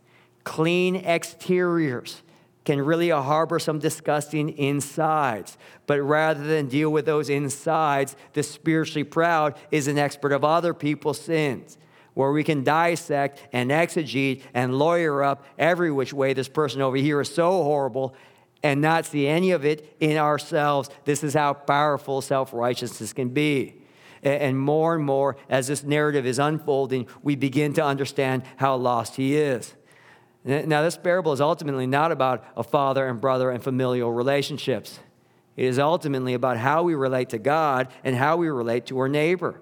Clean 0.45 0.97
exteriors 0.97 2.23
can 2.69 2.83
really 2.83 3.09
harbor 3.09 3.59
some 3.59 3.79
disgusting 3.79 4.51
insides. 4.59 5.57
But 5.87 6.03
rather 6.03 6.47
than 6.47 6.69
deal 6.69 6.91
with 6.91 7.07
those 7.07 7.31
insides, 7.31 8.15
the 8.35 8.43
spiritually 8.43 9.05
proud 9.05 9.57
is 9.71 9.89
an 9.89 9.97
expert 9.97 10.33
of 10.33 10.45
other 10.45 10.75
people's 10.75 11.19
sins, 11.19 11.79
where 12.19 12.33
we 12.33 12.43
can 12.43 12.65
dissect 12.65 13.41
and 13.53 13.71
exegete 13.71 14.43
and 14.53 14.77
lawyer 14.77 15.23
up 15.23 15.45
every 15.57 15.89
which 15.89 16.13
way 16.13 16.33
this 16.33 16.49
person 16.49 16.83
over 16.83 16.97
here 16.97 17.21
is 17.21 17.33
so 17.33 17.63
horrible 17.63 18.13
and 18.61 18.81
not 18.81 19.07
see 19.07 19.29
any 19.29 19.53
of 19.53 19.65
it 19.65 19.95
in 20.01 20.17
ourselves. 20.17 20.91
This 21.05 21.23
is 21.23 21.33
how 21.33 21.53
powerful 21.53 22.21
self 22.21 22.53
righteousness 22.53 23.13
can 23.13 23.29
be. 23.29 23.83
And 24.21 24.59
more 24.59 24.97
and 24.97 25.05
more, 25.05 25.37
as 25.49 25.69
this 25.69 25.85
narrative 25.85 26.27
is 26.27 26.41
unfolding, 26.41 27.07
we 27.23 27.37
begin 27.37 27.73
to 27.75 27.85
understand 27.85 28.43
how 28.57 28.75
lost 28.75 29.15
he 29.15 29.37
is. 29.37 29.75
Now, 30.45 30.83
this 30.83 30.97
parable 30.97 31.33
is 31.33 31.41
ultimately 31.41 31.87
not 31.87 32.11
about 32.11 32.45
a 32.57 32.65
father 32.65 33.07
and 33.07 33.21
brother 33.21 33.49
and 33.53 33.63
familial 33.63 34.11
relationships. 34.11 34.99
It 35.57 35.67
is 35.67 35.79
ultimately 35.79 36.35
about 36.35 36.57
how 36.57 36.83
we 36.83 36.97
relate 36.97 37.29
to 37.29 37.39
God 37.39 37.87
and 38.03 38.17
how 38.17 38.39
we 38.39 38.49
relate 38.49 38.87
to 38.87 38.99
our 38.99 39.09
neighbor. 39.09 39.61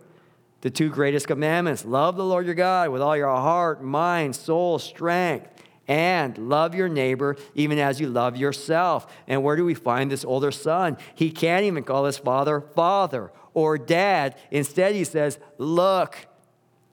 The 0.63 0.71
two 0.71 0.89
greatest 0.89 1.27
commandments 1.27 1.85
love 1.85 2.17
the 2.17 2.25
Lord 2.25 2.47
your 2.47 2.55
God 2.55 2.91
with 2.91 3.03
all 3.03 3.17
your 3.17 3.29
heart, 3.29 3.83
mind, 3.83 4.35
soul, 4.35 4.79
strength, 4.79 5.49
and 5.89 6.37
love 6.39 6.75
your 6.75 6.89
neighbor 6.89 7.37
even 7.55 7.79
as 7.79 8.01
you 8.01 8.09
love 8.09 8.37
yourself. 8.37 9.07
And 9.29 9.43
where 9.43 9.57
do 9.57 9.65
we 9.65 9.75
find 9.75 10.11
this 10.11 10.25
older 10.25 10.51
son? 10.51 10.97
He 11.15 11.31
can't 11.31 11.65
even 11.65 11.85
call 11.85 12.05
his 12.07 12.19
father 12.19 12.61
father 12.61 13.33
or 13.55 13.79
dad. 13.79 14.37
Instead, 14.51 14.95
he 14.95 15.05
says, 15.05 15.39
Look, 15.59 16.27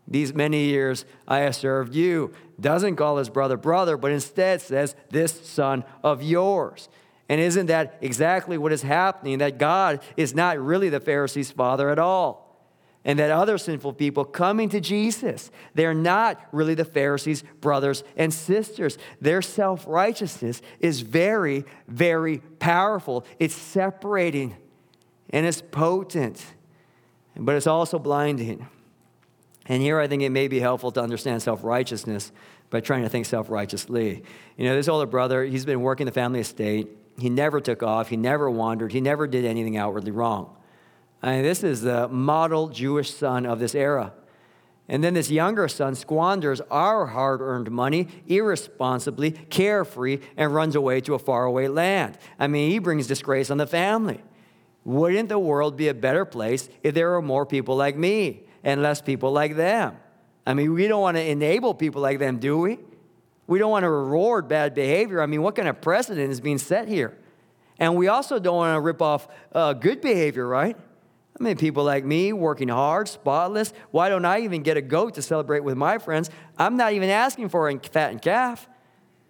these 0.08 0.34
many 0.34 0.66
years 0.66 1.06
I 1.28 1.40
have 1.40 1.56
served 1.56 1.96
you. 1.96 2.34
Doesn't 2.60 2.98
call 2.98 3.18
his 3.18 3.30
brother 3.30 3.58
brother, 3.58 3.98
but 3.98 4.12
instead 4.12 4.62
says, 4.62 4.96
This 5.10 5.48
son 5.48 5.84
of 6.04 6.22
yours. 6.22 6.90
And 7.30 7.40
isn't 7.40 7.68
that 7.68 7.98
exactly 8.02 8.58
what 8.58 8.74
is 8.74 8.82
happening? 8.82 9.40
That 9.40 9.58
God 9.58 10.02
is 10.18 10.36
not 10.36 10.60
really 10.60 10.90
the 10.90 11.00
Pharisees' 11.00 11.52
father 11.52 11.90
at 11.90 11.98
all. 11.98 12.43
And 13.06 13.20
that 13.20 13.32
other 13.32 13.58
sinful 13.58 13.94
people 13.94 14.24
coming 14.24 14.70
to 14.70 14.80
Jesus, 14.80 15.52
they're 15.74 15.94
not 15.94 16.40
really 16.54 16.74
the 16.74 16.86
Pharisees' 16.86 17.44
brothers 17.60 18.04
and 18.16 18.34
sisters. 18.34 18.98
Their 19.20 19.42
self 19.42 19.86
righteousness 19.88 20.62
is 20.80 21.02
very, 21.02 21.66
very 21.88 22.38
powerful. 22.60 23.26
It's 23.40 23.56
separating 23.56 24.56
and 25.32 25.46
it's 25.46 25.62
potent, 25.62 26.46
but 27.36 27.56
it's 27.56 27.68
also 27.68 28.00
blinding. 28.00 28.68
And 29.66 29.82
here 29.82 30.00
I 30.00 30.08
think 30.08 30.22
it 30.22 30.30
may 30.30 30.48
be 30.48 30.60
helpful 30.60 30.92
to 30.92 31.02
understand 31.02 31.42
self 31.42 31.64
righteousness 31.64 32.32
by 32.70 32.80
trying 32.80 33.04
to 33.04 33.10
think 33.10 33.26
self 33.26 33.50
righteously. 33.50 34.24
You 34.58 34.66
know, 34.66 34.76
this 34.76 34.88
older 34.88 35.06
brother, 35.06 35.44
he's 35.44 35.66
been 35.66 35.82
working 35.82 36.06
the 36.06 36.12
family 36.12 36.40
estate. 36.40 36.88
He 37.18 37.30
never 37.30 37.60
took 37.60 37.84
off, 37.84 38.10
he 38.10 38.18
never 38.18 38.50
wandered, 38.50 38.92
he 38.92 39.02
never 39.02 39.28
did 39.28 39.46
anything 39.46 39.78
outwardly 39.78 40.12
wrong. 40.12 40.56
I 41.24 41.36
mean, 41.36 41.44
this 41.44 41.64
is 41.64 41.82
the 41.82 42.08
model 42.08 42.68
Jewish 42.68 43.12
son 43.12 43.48
of 43.48 43.58
this 43.58 43.74
era. 43.74 44.14
And 44.88 45.04
then 45.04 45.16
this 45.16 45.32
younger 45.32 45.68
son 45.68 45.96
squanders 45.96 46.62
our 46.70 47.08
hard 47.08 47.42
earned 47.42 47.72
money 47.72 48.10
irresponsibly, 48.28 49.32
carefree, 49.32 50.20
and 50.38 50.54
runs 50.54 50.76
away 50.76 51.02
to 51.02 51.16
a 51.16 51.20
faraway 51.20 51.68
land. 51.68 52.20
I 52.38 52.48
mean, 52.48 52.70
he 52.70 52.78
brings 52.78 53.08
disgrace 53.08 53.50
on 53.50 53.58
the 53.58 53.66
family. 53.66 54.22
Wouldn't 54.84 55.30
the 55.30 55.40
world 55.40 55.78
be 55.78 55.88
a 55.88 55.94
better 55.96 56.26
place 56.26 56.70
if 56.84 56.94
there 56.94 57.10
were 57.12 57.22
more 57.22 57.46
people 57.46 57.76
like 57.76 57.96
me? 57.96 58.44
and 58.64 58.82
less 58.82 59.02
people 59.02 59.32
like 59.32 59.56
them. 59.56 59.98
I 60.46 60.54
mean, 60.54 60.74
we 60.74 60.88
don't 60.88 61.02
want 61.02 61.18
to 61.18 61.24
enable 61.24 61.74
people 61.74 62.02
like 62.02 62.20
them, 62.20 62.40
do 62.40 62.58
we? 62.58 62.80
We 63.46 63.60
don't 63.60 63.72
want 63.72 63.84
to 63.84 63.90
reward 63.90 64.48
bad 64.48 64.74
behavior. 64.74 65.22
I 65.22 65.26
mean, 65.26 65.42
what 65.42 65.56
kind 65.56 65.68
of 65.68 65.82
precedent 65.82 66.32
is 66.32 66.40
being 66.40 66.58
set 66.58 66.88
here? 66.88 67.18
And 67.78 67.96
we 67.96 68.08
also 68.08 68.40
don't 68.40 68.56
want 68.56 68.76
to 68.76 68.80
rip 68.80 69.02
off 69.02 69.28
uh, 69.52 69.74
good 69.74 70.02
behavior, 70.02 70.48
right? 70.48 70.78
I 71.40 71.44
mean, 71.44 71.58
people 71.58 71.84
like 71.84 72.06
me 72.06 72.32
working 72.32 72.70
hard, 72.70 73.08
spotless. 73.08 73.74
Why 73.92 74.10
don't 74.10 74.26
I 74.26 74.42
even 74.42 74.62
get 74.62 74.78
a 74.78 74.82
goat 74.82 75.16
to 75.16 75.22
celebrate 75.22 75.62
with 75.62 75.76
my 75.76 75.98
friends? 75.98 76.30
I'm 76.58 76.78
not 76.78 76.94
even 76.94 77.10
asking 77.10 77.50
for 77.50 77.70
a 77.70 77.80
fattened 77.80 78.22
calf, 78.22 78.68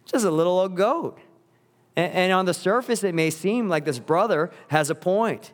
just 0.05 0.25
a 0.25 0.31
little 0.31 0.59
old 0.59 0.75
goat. 0.75 1.17
And, 1.95 2.11
and 2.13 2.33
on 2.33 2.45
the 2.45 2.53
surface, 2.53 3.03
it 3.03 3.15
may 3.15 3.29
seem 3.29 3.69
like 3.69 3.85
this 3.85 3.99
brother 3.99 4.51
has 4.67 4.89
a 4.89 4.95
point 4.95 5.53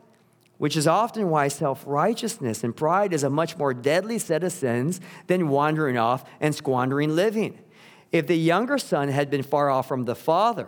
which 0.59 0.75
is 0.75 0.87
often 0.87 1.29
why 1.29 1.47
self 1.47 1.83
righteousness 1.87 2.63
and 2.63 2.75
pride 2.75 3.13
is 3.13 3.23
a 3.23 3.29
much 3.29 3.57
more 3.57 3.73
deadly 3.73 4.19
set 4.19 4.43
of 4.43 4.51
sins 4.51 4.99
than 5.27 5.47
wandering 5.47 5.97
off 5.97 6.23
and 6.39 6.53
squandering 6.53 7.15
living. 7.15 7.57
If 8.11 8.27
the 8.27 8.37
younger 8.37 8.77
son 8.77 9.07
had 9.07 9.29
been 9.29 9.41
far 9.41 9.69
off 9.69 9.87
from 9.87 10.03
the 10.03 10.15
father, 10.15 10.67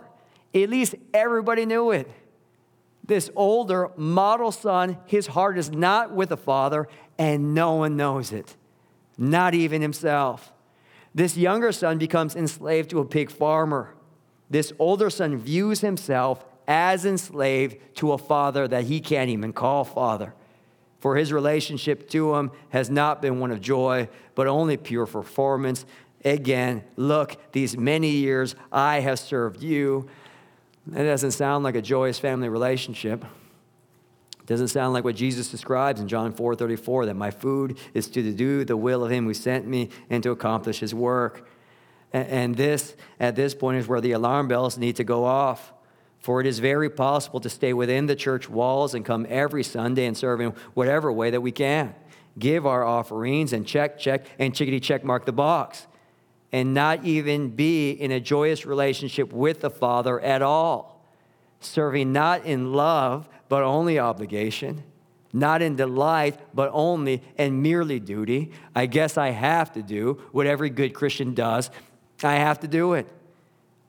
at 0.54 0.70
least 0.70 0.94
everybody 1.12 1.66
knew 1.66 1.90
it. 1.90 2.10
This 3.12 3.28
older 3.36 3.90
model 3.94 4.50
son, 4.50 4.96
his 5.04 5.26
heart 5.26 5.58
is 5.58 5.70
not 5.70 6.14
with 6.14 6.30
the 6.30 6.36
father, 6.38 6.88
and 7.18 7.52
no 7.52 7.74
one 7.74 7.94
knows 7.94 8.32
it, 8.32 8.56
not 9.18 9.52
even 9.52 9.82
himself. 9.82 10.50
This 11.14 11.36
younger 11.36 11.72
son 11.72 11.98
becomes 11.98 12.34
enslaved 12.34 12.88
to 12.88 13.00
a 13.00 13.04
pig 13.04 13.30
farmer. 13.30 13.94
This 14.48 14.72
older 14.78 15.10
son 15.10 15.36
views 15.36 15.82
himself 15.82 16.42
as 16.66 17.04
enslaved 17.04 17.76
to 17.96 18.12
a 18.12 18.16
father 18.16 18.66
that 18.66 18.84
he 18.84 18.98
can't 18.98 19.28
even 19.28 19.52
call 19.52 19.84
father. 19.84 20.32
For 20.98 21.16
his 21.16 21.34
relationship 21.34 22.08
to 22.12 22.36
him 22.36 22.50
has 22.70 22.88
not 22.88 23.20
been 23.20 23.40
one 23.40 23.50
of 23.50 23.60
joy, 23.60 24.08
but 24.34 24.46
only 24.46 24.78
pure 24.78 25.04
performance. 25.04 25.84
Again, 26.24 26.82
look, 26.96 27.36
these 27.52 27.76
many 27.76 28.08
years 28.08 28.54
I 28.72 29.00
have 29.00 29.18
served 29.18 29.62
you. 29.62 30.08
That 30.86 31.04
doesn't 31.04 31.32
sound 31.32 31.64
like 31.64 31.76
a 31.76 31.82
joyous 31.82 32.18
family 32.18 32.48
relationship. 32.48 33.24
It 34.40 34.46
doesn't 34.46 34.68
sound 34.68 34.92
like 34.92 35.04
what 35.04 35.14
Jesus 35.14 35.50
describes 35.50 36.00
in 36.00 36.08
John 36.08 36.32
4 36.32 36.56
34 36.56 37.06
that 37.06 37.14
my 37.14 37.30
food 37.30 37.78
is 37.94 38.08
to 38.08 38.32
do 38.32 38.64
the 38.64 38.76
will 38.76 39.04
of 39.04 39.10
him 39.12 39.24
who 39.24 39.34
sent 39.34 39.66
me 39.66 39.90
and 40.10 40.22
to 40.24 40.30
accomplish 40.30 40.80
his 40.80 40.94
work. 40.94 41.48
And 42.12 42.56
this, 42.56 42.94
at 43.20 43.36
this 43.36 43.54
point, 43.54 43.78
is 43.78 43.88
where 43.88 44.00
the 44.00 44.12
alarm 44.12 44.48
bells 44.48 44.76
need 44.76 44.96
to 44.96 45.04
go 45.04 45.24
off. 45.24 45.72
For 46.18 46.40
it 46.40 46.46
is 46.46 46.58
very 46.58 46.90
possible 46.90 47.40
to 47.40 47.48
stay 47.48 47.72
within 47.72 48.06
the 48.06 48.14
church 48.14 48.48
walls 48.48 48.94
and 48.94 49.04
come 49.04 49.26
every 49.28 49.64
Sunday 49.64 50.06
and 50.06 50.16
serve 50.16 50.40
in 50.40 50.50
whatever 50.74 51.10
way 51.10 51.30
that 51.30 51.40
we 51.40 51.52
can. 51.52 51.94
Give 52.38 52.66
our 52.66 52.84
offerings 52.84 53.52
and 53.52 53.66
check, 53.66 53.98
check, 53.98 54.26
and 54.38 54.54
chickadee 54.54 54.80
check 54.80 55.04
mark 55.04 55.24
the 55.24 55.32
box. 55.32 55.86
And 56.52 56.74
not 56.74 57.04
even 57.04 57.50
be 57.50 57.90
in 57.90 58.10
a 58.10 58.20
joyous 58.20 58.66
relationship 58.66 59.32
with 59.32 59.62
the 59.62 59.70
Father 59.70 60.20
at 60.20 60.42
all. 60.42 61.02
Serving 61.60 62.12
not 62.12 62.44
in 62.44 62.72
love, 62.72 63.26
but 63.48 63.62
only 63.62 63.98
obligation. 63.98 64.82
Not 65.32 65.62
in 65.62 65.76
delight, 65.76 66.38
but 66.54 66.70
only 66.74 67.22
and 67.38 67.62
merely 67.62 67.98
duty. 67.98 68.52
I 68.74 68.84
guess 68.84 69.16
I 69.16 69.30
have 69.30 69.72
to 69.72 69.82
do 69.82 70.20
what 70.32 70.46
every 70.46 70.68
good 70.68 70.92
Christian 70.92 71.32
does. 71.32 71.70
I 72.22 72.34
have 72.34 72.60
to 72.60 72.68
do 72.68 72.92
it 72.92 73.08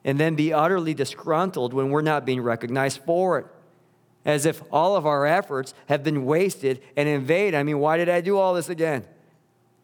and 0.06 0.20
then 0.20 0.36
be 0.36 0.54
utterly 0.54 0.94
disgruntled 0.94 1.74
when 1.74 1.90
we're 1.90 2.02
not 2.02 2.26
being 2.26 2.42
recognized 2.42 3.00
for 3.00 3.40
it. 3.40 3.46
As 4.26 4.46
if 4.46 4.62
all 4.72 4.96
of 4.96 5.06
our 5.06 5.26
efforts 5.26 5.74
have 5.88 6.04
been 6.04 6.26
wasted 6.26 6.82
and 6.96 7.10
in 7.10 7.26
vain. 7.26 7.56
I 7.56 7.64
mean, 7.64 7.80
why 7.80 7.98
did 7.98 8.10
I 8.10 8.22
do 8.22 8.38
all 8.38 8.54
this 8.54 8.70
again? 8.70 9.06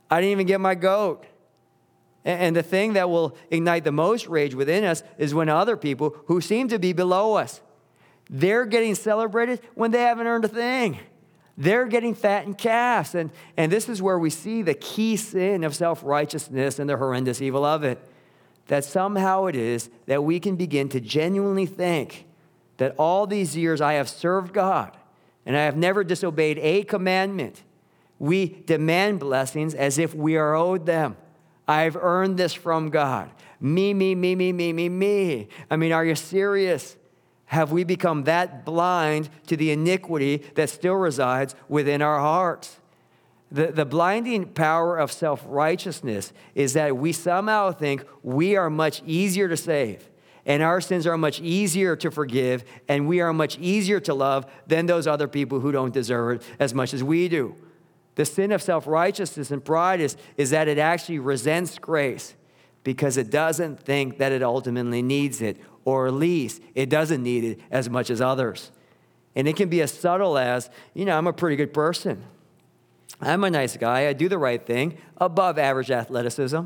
I 0.10 0.22
didn't 0.22 0.32
even 0.32 0.48
get 0.48 0.62
my 0.62 0.76
goat. 0.76 1.26
And 2.26 2.56
the 2.56 2.64
thing 2.64 2.94
that 2.94 3.10
will 3.10 3.38
ignite 3.50 3.86
the 3.86 3.92
most 3.92 4.28
rage 4.28 4.54
within 4.54 4.84
us 4.84 5.04
is 5.18 5.34
when 5.34 5.48
other 5.50 5.78
people 5.78 6.16
who 6.26 6.42
seem 6.42 6.68
to 6.68 6.78
be 6.78 6.92
below 6.92 7.36
us, 7.36 7.62
they're 8.30 8.66
getting 8.66 8.94
celebrated 8.94 9.62
when 9.74 9.92
they 9.92 10.02
haven't 10.02 10.28
earned 10.28 10.46
a 10.46 10.50
thing. 10.50 11.00
They're 11.58 11.88
getting 11.88 12.14
fattened 12.14 12.58
calves. 12.58 13.16
And, 13.16 13.32
and 13.58 13.72
this 13.72 13.90
is 13.90 14.02
where 14.02 14.20
we 14.20 14.30
see 14.30 14.62
the 14.62 14.74
key 14.74 15.18
sin 15.18 15.64
of 15.64 15.76
self 15.76 16.04
righteousness 16.04 16.80
and 16.80 16.90
the 16.90 16.98
horrendous 16.98 17.42
evil 17.42 17.66
of 17.66 17.84
it 17.84 18.00
that 18.70 18.86
somehow 18.86 19.48
it 19.48 19.56
is 19.56 19.90
that 20.06 20.24
we 20.24 20.40
can 20.40 20.56
begin 20.56 20.88
to 20.90 21.00
genuinely 21.00 21.66
think 21.66 22.26
that 22.78 22.96
all 22.98 23.28
these 23.28 23.58
years 23.58 23.82
I 23.82 23.94
have 23.94 24.08
served 24.08 24.54
God 24.54 24.96
and 25.46 25.58
I 25.58 25.64
have 25.64 25.76
never 25.76 26.04
disobeyed 26.04 26.60
a 26.60 26.84
commandment. 26.84 27.64
We 28.20 28.48
demand 28.48 29.20
blessings 29.20 29.74
as 29.74 29.98
if 29.98 30.14
we 30.14 30.38
are 30.38 30.56
owed 30.56 30.86
them. 30.86 31.18
I've 31.70 31.96
earned 31.96 32.38
this 32.38 32.52
from 32.52 32.90
God. 32.90 33.30
Me, 33.62 33.94
me, 33.94 34.16
me, 34.16 34.34
me, 34.34 34.52
me, 34.52 34.74
me, 34.74 34.90
me. 34.90 35.48
I 35.70 35.76
mean, 35.76 35.92
are 35.92 36.04
you 36.04 36.16
serious? 36.16 36.98
Have 37.46 37.72
we 37.72 37.84
become 37.84 38.24
that 38.24 38.66
blind 38.66 39.30
to 39.46 39.56
the 39.56 39.70
iniquity 39.70 40.38
that 40.56 40.72
still 40.72 40.96
resides 40.96 41.54
within 41.68 42.02
our 42.02 42.20
hearts? 42.20 42.80
The, 43.52 43.68
the 43.68 43.86
blinding 43.86 44.48
power 44.48 44.98
of 44.98 45.12
self 45.12 45.44
righteousness 45.46 46.34
is 46.56 46.74
that 46.74 46.98
we 46.98 47.12
somehow 47.12 47.72
think 47.72 48.04
we 48.24 48.56
are 48.56 48.72
much 48.72 49.04
easier 49.06 49.48
to 49.48 49.58
save 49.58 50.10
and 50.48 50.64
our 50.64 50.82
sins 50.82 51.06
are 51.06 51.18
much 51.20 51.40
easier 51.40 51.96
to 51.98 52.10
forgive 52.10 52.64
and 52.88 53.08
we 53.08 53.22
are 53.22 53.32
much 53.32 53.60
easier 53.60 54.00
to 54.00 54.16
love 54.16 54.48
than 54.66 54.88
those 54.88 55.06
other 55.06 55.28
people 55.28 55.60
who 55.60 55.72
don't 55.72 55.94
deserve 55.94 56.38
it 56.38 56.48
as 56.60 56.74
much 56.74 56.96
as 56.96 57.04
we 57.04 57.30
do. 57.30 57.56
The 58.20 58.26
sin 58.26 58.52
of 58.52 58.62
self 58.62 58.86
righteousness 58.86 59.50
and 59.50 59.64
pride 59.64 60.02
is, 60.02 60.18
is 60.36 60.50
that 60.50 60.68
it 60.68 60.78
actually 60.78 61.20
resents 61.20 61.80
grace 61.80 62.36
because 62.84 63.16
it 63.16 63.30
doesn't 63.30 63.80
think 63.80 64.18
that 64.18 64.34
it 64.34 64.44
ultimately 64.44 65.02
needs 65.02 65.42
it 65.42 65.56
or 65.86 66.08
at 66.08 66.14
least. 66.14 66.62
It 66.76 66.90
doesn't 66.90 67.24
need 67.24 67.46
it 67.46 67.62
as 67.72 67.90
much 67.90 68.10
as 68.10 68.20
others. 68.20 68.74
And 69.38 69.48
it 69.48 69.56
can 69.56 69.70
be 69.70 69.82
as 69.82 69.94
subtle 69.94 70.38
as, 70.38 70.70
you 70.94 71.06
know, 71.06 71.18
I'm 71.18 71.28
a 71.28 71.32
pretty 71.32 71.56
good 71.56 71.74
person. 71.74 72.22
I'm 73.22 73.46
a 73.46 73.50
nice 73.50 73.78
guy. 73.78 74.10
I 74.10 74.12
do 74.12 74.28
the 74.28 74.38
right 74.38 74.66
thing, 74.66 74.98
above 75.16 75.58
average 75.58 75.90
athleticism. 75.90 76.64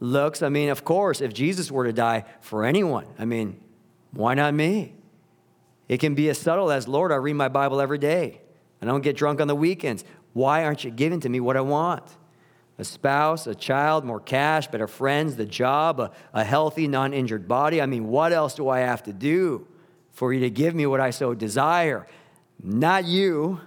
Looks, 0.00 0.42
I 0.42 0.48
mean, 0.48 0.68
of 0.68 0.84
course, 0.84 1.20
if 1.20 1.32
Jesus 1.32 1.70
were 1.70 1.84
to 1.84 1.92
die 1.92 2.24
for 2.40 2.64
anyone, 2.64 3.06
I 3.20 3.24
mean, 3.24 3.60
why 4.10 4.34
not 4.34 4.52
me? 4.52 4.94
It 5.86 5.98
can 5.98 6.16
be 6.16 6.28
as 6.28 6.38
subtle 6.38 6.72
as, 6.72 6.88
Lord, 6.88 7.12
I 7.12 7.16
read 7.16 7.34
my 7.34 7.48
Bible 7.48 7.80
every 7.80 7.98
day. 7.98 8.40
I 8.80 8.86
don't 8.86 9.00
get 9.00 9.16
drunk 9.16 9.40
on 9.40 9.48
the 9.48 9.56
weekends. 9.56 10.04
Why 10.32 10.64
aren't 10.64 10.84
you 10.84 10.90
giving 10.90 11.20
to 11.20 11.28
me 11.28 11.40
what 11.40 11.56
I 11.56 11.60
want? 11.60 12.04
A 12.78 12.84
spouse, 12.84 13.46
a 13.46 13.54
child, 13.54 14.04
more 14.04 14.20
cash, 14.20 14.68
better 14.68 14.86
friends, 14.86 15.36
the 15.36 15.46
job, 15.46 15.98
a, 15.98 16.12
a 16.32 16.44
healthy, 16.44 16.86
non 16.86 17.12
injured 17.12 17.48
body. 17.48 17.82
I 17.82 17.86
mean, 17.86 18.06
what 18.08 18.32
else 18.32 18.54
do 18.54 18.68
I 18.68 18.80
have 18.80 19.02
to 19.04 19.12
do 19.12 19.66
for 20.12 20.32
you 20.32 20.40
to 20.40 20.50
give 20.50 20.74
me 20.74 20.86
what 20.86 21.00
I 21.00 21.10
so 21.10 21.34
desire? 21.34 22.06
Not 22.62 23.04
you. 23.04 23.60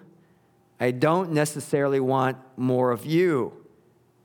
I 0.79 0.91
don't 0.91 1.31
necessarily 1.31 1.99
want 1.99 2.37
more 2.57 2.91
of 2.91 3.05
you 3.05 3.53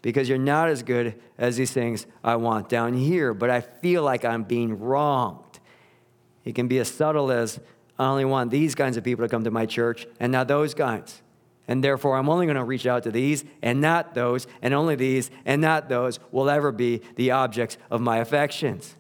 because 0.03 0.29
you're 0.29 0.39
not 0.39 0.69
as 0.69 0.83
good 0.85 1.21
as 1.37 1.57
these 1.57 1.73
things 1.73 2.07
I 2.23 2.37
want 2.37 2.69
down 2.69 2.95
here, 2.95 3.35
but 3.35 3.51
I 3.51 3.61
feel 3.61 4.03
like 4.03 4.25
I'm 4.25 4.45
being 4.45 4.79
wronged. 4.79 5.59
It 6.45 6.55
can 6.55 6.69
be 6.69 6.79
as 6.79 6.89
subtle 6.89 7.33
as 7.33 7.59
I 7.99 8.07
only 8.07 8.25
want 8.25 8.53
these 8.53 8.77
kinds 8.77 8.97
of 8.97 9.03
people 9.03 9.25
to 9.25 9.29
come 9.29 9.43
to 9.45 9.51
my 9.51 9.67
church 9.67 10.07
and 10.21 10.31
not 10.31 10.47
those 10.47 10.75
kinds. 10.75 11.23
And 11.69 11.83
therefore, 11.83 12.17
I'm 12.17 12.29
only 12.29 12.47
going 12.47 12.57
to 12.57 12.65
reach 12.65 12.87
out 12.87 13.03
to 13.05 13.11
these 13.11 13.45
and 13.61 13.81
not 13.81 14.15
those, 14.15 14.47
and 14.63 14.73
only 14.73 14.95
these 14.95 15.31
and 15.45 15.61
not 15.61 15.89
those 15.89 16.21
will 16.31 16.49
ever 16.49 16.71
be 16.71 17.03
the 17.17 17.33
objects 17.33 17.77
of 17.91 18.01
my 18.01 18.19
affections. 18.19 18.97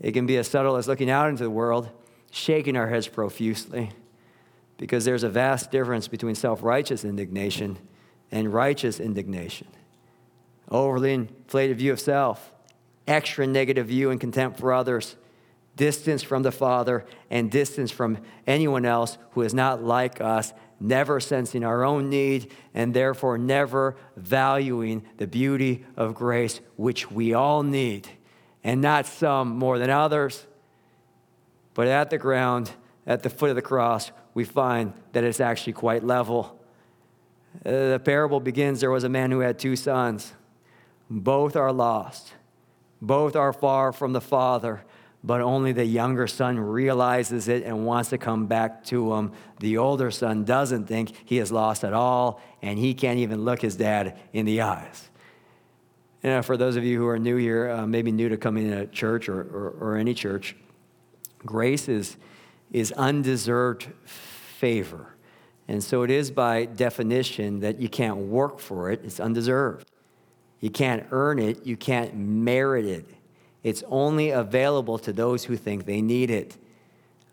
It 0.00 0.12
can 0.12 0.26
be 0.26 0.36
as 0.36 0.48
subtle 0.48 0.76
as 0.76 0.88
looking 0.88 1.10
out 1.10 1.28
into 1.28 1.44
the 1.44 1.50
world, 1.50 1.88
shaking 2.30 2.76
our 2.76 2.88
heads 2.88 3.06
profusely 3.08 3.92
because 4.78 5.04
there's 5.04 5.22
a 5.22 5.28
vast 5.28 5.70
difference 5.70 6.08
between 6.08 6.34
self 6.34 6.62
righteous 6.62 7.04
indignation 7.04 7.78
and 8.30 8.52
righteous 8.52 9.00
indignation. 9.00 9.68
Overly 10.70 11.14
inflated 11.14 11.78
view 11.78 11.92
of 11.92 12.00
self, 12.00 12.52
extra 13.06 13.46
negative 13.46 13.86
view 13.86 14.10
and 14.10 14.20
contempt 14.20 14.58
for 14.58 14.72
others, 14.72 15.16
distance 15.76 16.22
from 16.22 16.42
the 16.42 16.52
Father, 16.52 17.06
and 17.30 17.50
distance 17.50 17.90
from 17.90 18.18
anyone 18.46 18.84
else 18.84 19.16
who 19.32 19.42
is 19.42 19.54
not 19.54 19.82
like 19.82 20.20
us, 20.20 20.52
never 20.80 21.20
sensing 21.20 21.64
our 21.64 21.84
own 21.84 22.10
need, 22.10 22.52
and 22.74 22.92
therefore 22.92 23.38
never 23.38 23.96
valuing 24.16 25.04
the 25.16 25.26
beauty 25.26 25.84
of 25.96 26.14
grace, 26.14 26.60
which 26.76 27.10
we 27.10 27.34
all 27.34 27.62
need, 27.62 28.08
and 28.62 28.80
not 28.80 29.06
some 29.06 29.56
more 29.56 29.78
than 29.78 29.90
others. 29.90 30.46
But 31.74 31.88
at 31.88 32.10
the 32.10 32.18
ground, 32.18 32.70
at 33.06 33.22
the 33.22 33.30
foot 33.30 33.50
of 33.50 33.56
the 33.56 33.62
cross, 33.62 34.10
we 34.34 34.44
find 34.44 34.92
that 35.12 35.24
it's 35.24 35.40
actually 35.40 35.72
quite 35.74 36.04
level. 36.04 36.60
Uh, 37.64 37.92
the 37.92 38.00
parable 38.04 38.40
begins 38.40 38.80
there 38.80 38.90
was 38.90 39.04
a 39.04 39.08
man 39.08 39.30
who 39.30 39.40
had 39.40 39.58
two 39.58 39.76
sons. 39.76 40.34
Both 41.08 41.56
are 41.56 41.72
lost, 41.72 42.34
both 43.00 43.36
are 43.36 43.52
far 43.52 43.92
from 43.92 44.12
the 44.12 44.20
Father, 44.20 44.84
but 45.26 45.40
only 45.40 45.72
the 45.72 45.84
younger 45.84 46.28
son 46.28 46.58
realizes 46.58 47.48
it 47.48 47.64
and 47.64 47.84
wants 47.84 48.10
to 48.10 48.18
come 48.18 48.46
back 48.46 48.84
to 48.84 49.12
him. 49.12 49.32
The 49.58 49.76
older 49.76 50.12
son 50.12 50.44
doesn't 50.44 50.86
think 50.86 51.12
he 51.24 51.38
is 51.38 51.50
lost 51.50 51.82
at 51.82 51.92
all, 51.92 52.40
and 52.62 52.78
he 52.78 52.94
can't 52.94 53.18
even 53.18 53.44
look 53.44 53.60
his 53.60 53.74
dad 53.74 54.16
in 54.32 54.46
the 54.46 54.60
eyes. 54.60 55.10
And 56.22 56.44
for 56.44 56.56
those 56.56 56.76
of 56.76 56.84
you 56.84 56.96
who 56.96 57.08
are 57.08 57.18
new 57.18 57.36
here, 57.36 57.70
uh, 57.70 57.86
maybe 57.88 58.12
new 58.12 58.28
to 58.28 58.36
coming 58.36 58.70
to 58.70 58.86
church 58.86 59.28
or, 59.28 59.40
or, 59.40 59.76
or 59.80 59.96
any 59.96 60.14
church, 60.14 60.54
grace 61.44 61.88
is 61.88 62.16
is 62.72 62.92
undeserved 62.92 63.86
favor. 64.04 65.14
And 65.68 65.82
so 65.82 66.02
it 66.02 66.10
is 66.10 66.30
by 66.30 66.66
definition 66.66 67.60
that 67.60 67.80
you 67.80 67.88
can't 67.88 68.16
work 68.16 68.60
for 68.60 68.90
it, 68.90 69.00
it's 69.04 69.20
undeserved. 69.20 69.90
You 70.60 70.70
can't 70.70 71.06
earn 71.10 71.38
it, 71.38 71.66
you 71.66 71.76
can't 71.76 72.16
merit 72.16 72.84
it. 72.84 73.15
It's 73.66 73.82
only 73.88 74.30
available 74.30 74.96
to 75.00 75.12
those 75.12 75.44
who 75.44 75.56
think 75.56 75.86
they 75.86 76.00
need 76.00 76.30
it. 76.30 76.56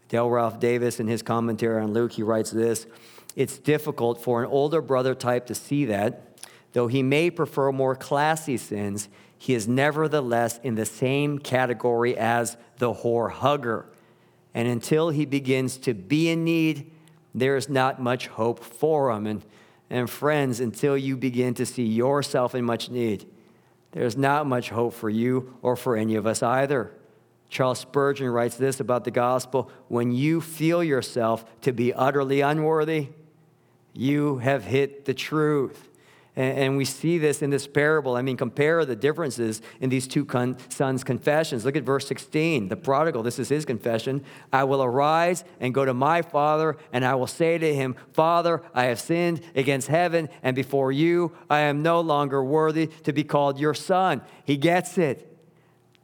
Dale 0.10 0.30
Ralph 0.30 0.60
Davis, 0.60 1.00
in 1.00 1.08
his 1.08 1.22
commentary 1.22 1.82
on 1.82 1.93
Luke, 1.93 2.13
he 2.13 2.24
writes 2.24 2.50
this 2.50 2.88
It's 3.36 3.60
difficult 3.60 4.19
for 4.19 4.43
an 4.43 4.50
older 4.50 4.82
brother 4.82 5.13
type 5.13 5.46
to 5.48 5.56
see 5.56 5.86
that, 5.86 6.39
though 6.74 6.88
he 6.88 7.04
may 7.04 7.30
prefer 7.30 7.72
more 7.72 7.96
classy 7.96 8.58
sins, 8.58 9.10
he 9.38 9.54
is 9.54 9.67
nevertheless 9.67 10.60
in 10.63 10.74
the 10.74 10.86
same 10.86 11.38
category 11.38 12.17
as 12.17 12.58
the 12.80 12.93
whore 12.93 13.32
hugger 13.32 13.86
and 14.54 14.67
until 14.67 15.10
he 15.10 15.26
begins 15.26 15.78
to 15.78 15.93
be 15.93 16.30
in 16.30 16.43
need, 16.43 16.91
there 17.34 17.58
is 17.58 17.69
not 17.69 18.02
much 18.02 18.28
hope 18.28 18.63
for 18.63 19.12
him. 19.12 19.26
And, 19.26 19.43
and 19.89 20.10
friends, 20.10 20.60
until 20.60 20.96
you 20.96 21.17
begin 21.17 21.54
to 21.56 21.65
see 21.65 21.84
yourself 21.84 22.54
in 22.54 22.63
much 22.63 22.89
need, 22.89 23.26
there's 23.94 24.18
not 24.18 24.46
much 24.46 24.70
hope 24.70 24.94
for 24.94 25.10
you 25.10 25.56
or 25.62 25.76
for 25.76 25.96
any 25.96 26.16
of 26.16 26.28
us 26.28 26.44
either. 26.44 26.92
Charles 27.50 27.80
Spurgeon 27.80 28.30
writes 28.30 28.58
this 28.58 28.80
about 28.80 29.04
the 29.04 29.12
gospel 29.12 29.72
when 29.88 30.12
you 30.12 30.42
feel 30.42 30.84
yourself 30.84 31.46
to 31.62 31.72
be 31.72 31.94
utterly 31.94 32.42
unworthy, 32.42 33.10
you 33.94 34.40
have 34.40 34.66
hit 34.66 35.06
the 35.06 35.14
truth. 35.14 35.90
And, 36.36 36.78
we 36.78 36.86
see 36.86 37.19
this 37.19 37.43
in 37.43 37.52
this 37.52 37.67
parable. 37.67 38.15
I 38.15 38.24
mean, 38.24 38.38
compare 38.38 38.86
the 38.86 38.96
differences 38.96 39.62
in 39.80 39.91
these 39.91 40.08
two 40.08 40.28
sons' 40.69 41.04
confessions. 41.04 41.63
Look 41.63 41.76
at 41.76 41.84
verse 41.84 42.08
16. 42.08 42.69
The 42.69 42.76
prodigal, 42.76 43.22
this 43.22 43.38
is 43.38 43.50
his 43.50 43.65
confession 43.65 44.24
I 44.52 44.63
will 44.63 44.82
arise 44.82 45.43
and 45.60 45.76
go 45.76 45.86
to 45.86 45.93
my 45.93 46.24
father, 46.24 46.78
and 46.91 47.06
I 47.06 47.13
will 47.15 47.28
say 47.28 47.60
to 47.60 47.76
him, 47.76 47.96
Father, 48.13 48.63
I 48.74 48.86
have 48.86 49.00
sinned 49.00 49.41
against 49.54 49.89
heaven 49.89 50.28
and 50.41 50.56
before 50.56 50.91
you. 50.91 51.34
I 51.52 51.60
am 51.60 51.84
no 51.84 52.02
longer 52.02 52.43
worthy 52.43 52.88
to 53.04 53.13
be 53.13 53.24
called 53.24 53.60
your 53.60 53.76
son. 53.76 54.22
He 54.43 54.58
gets 54.58 54.98
it. 54.98 55.30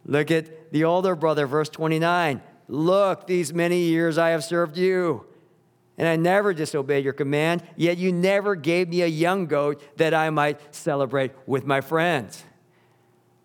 Look 0.06 0.30
at 0.30 0.72
the 0.72 0.84
older 0.84 1.16
brother, 1.16 1.48
verse 1.48 1.70
29. 1.70 2.42
Look, 2.68 3.26
these 3.26 3.52
many 3.52 3.80
years 3.80 4.20
I 4.20 4.30
have 4.30 4.44
served 4.44 4.78
you 4.78 5.26
and 6.00 6.08
I 6.08 6.16
never 6.16 6.54
disobeyed 6.54 7.04
your 7.04 7.12
command, 7.12 7.62
yet 7.76 7.98
you 7.98 8.14
never 8.14 8.56
gave 8.56 8.88
me 8.88 9.02
a 9.02 9.08
young 9.08 9.48
goat 9.48 9.84
that 9.98 10.14
I 10.14 10.30
might 10.30 10.74
celebrate 10.74 11.34
with 11.46 11.66
my 11.66 11.82
friends. 11.82 12.46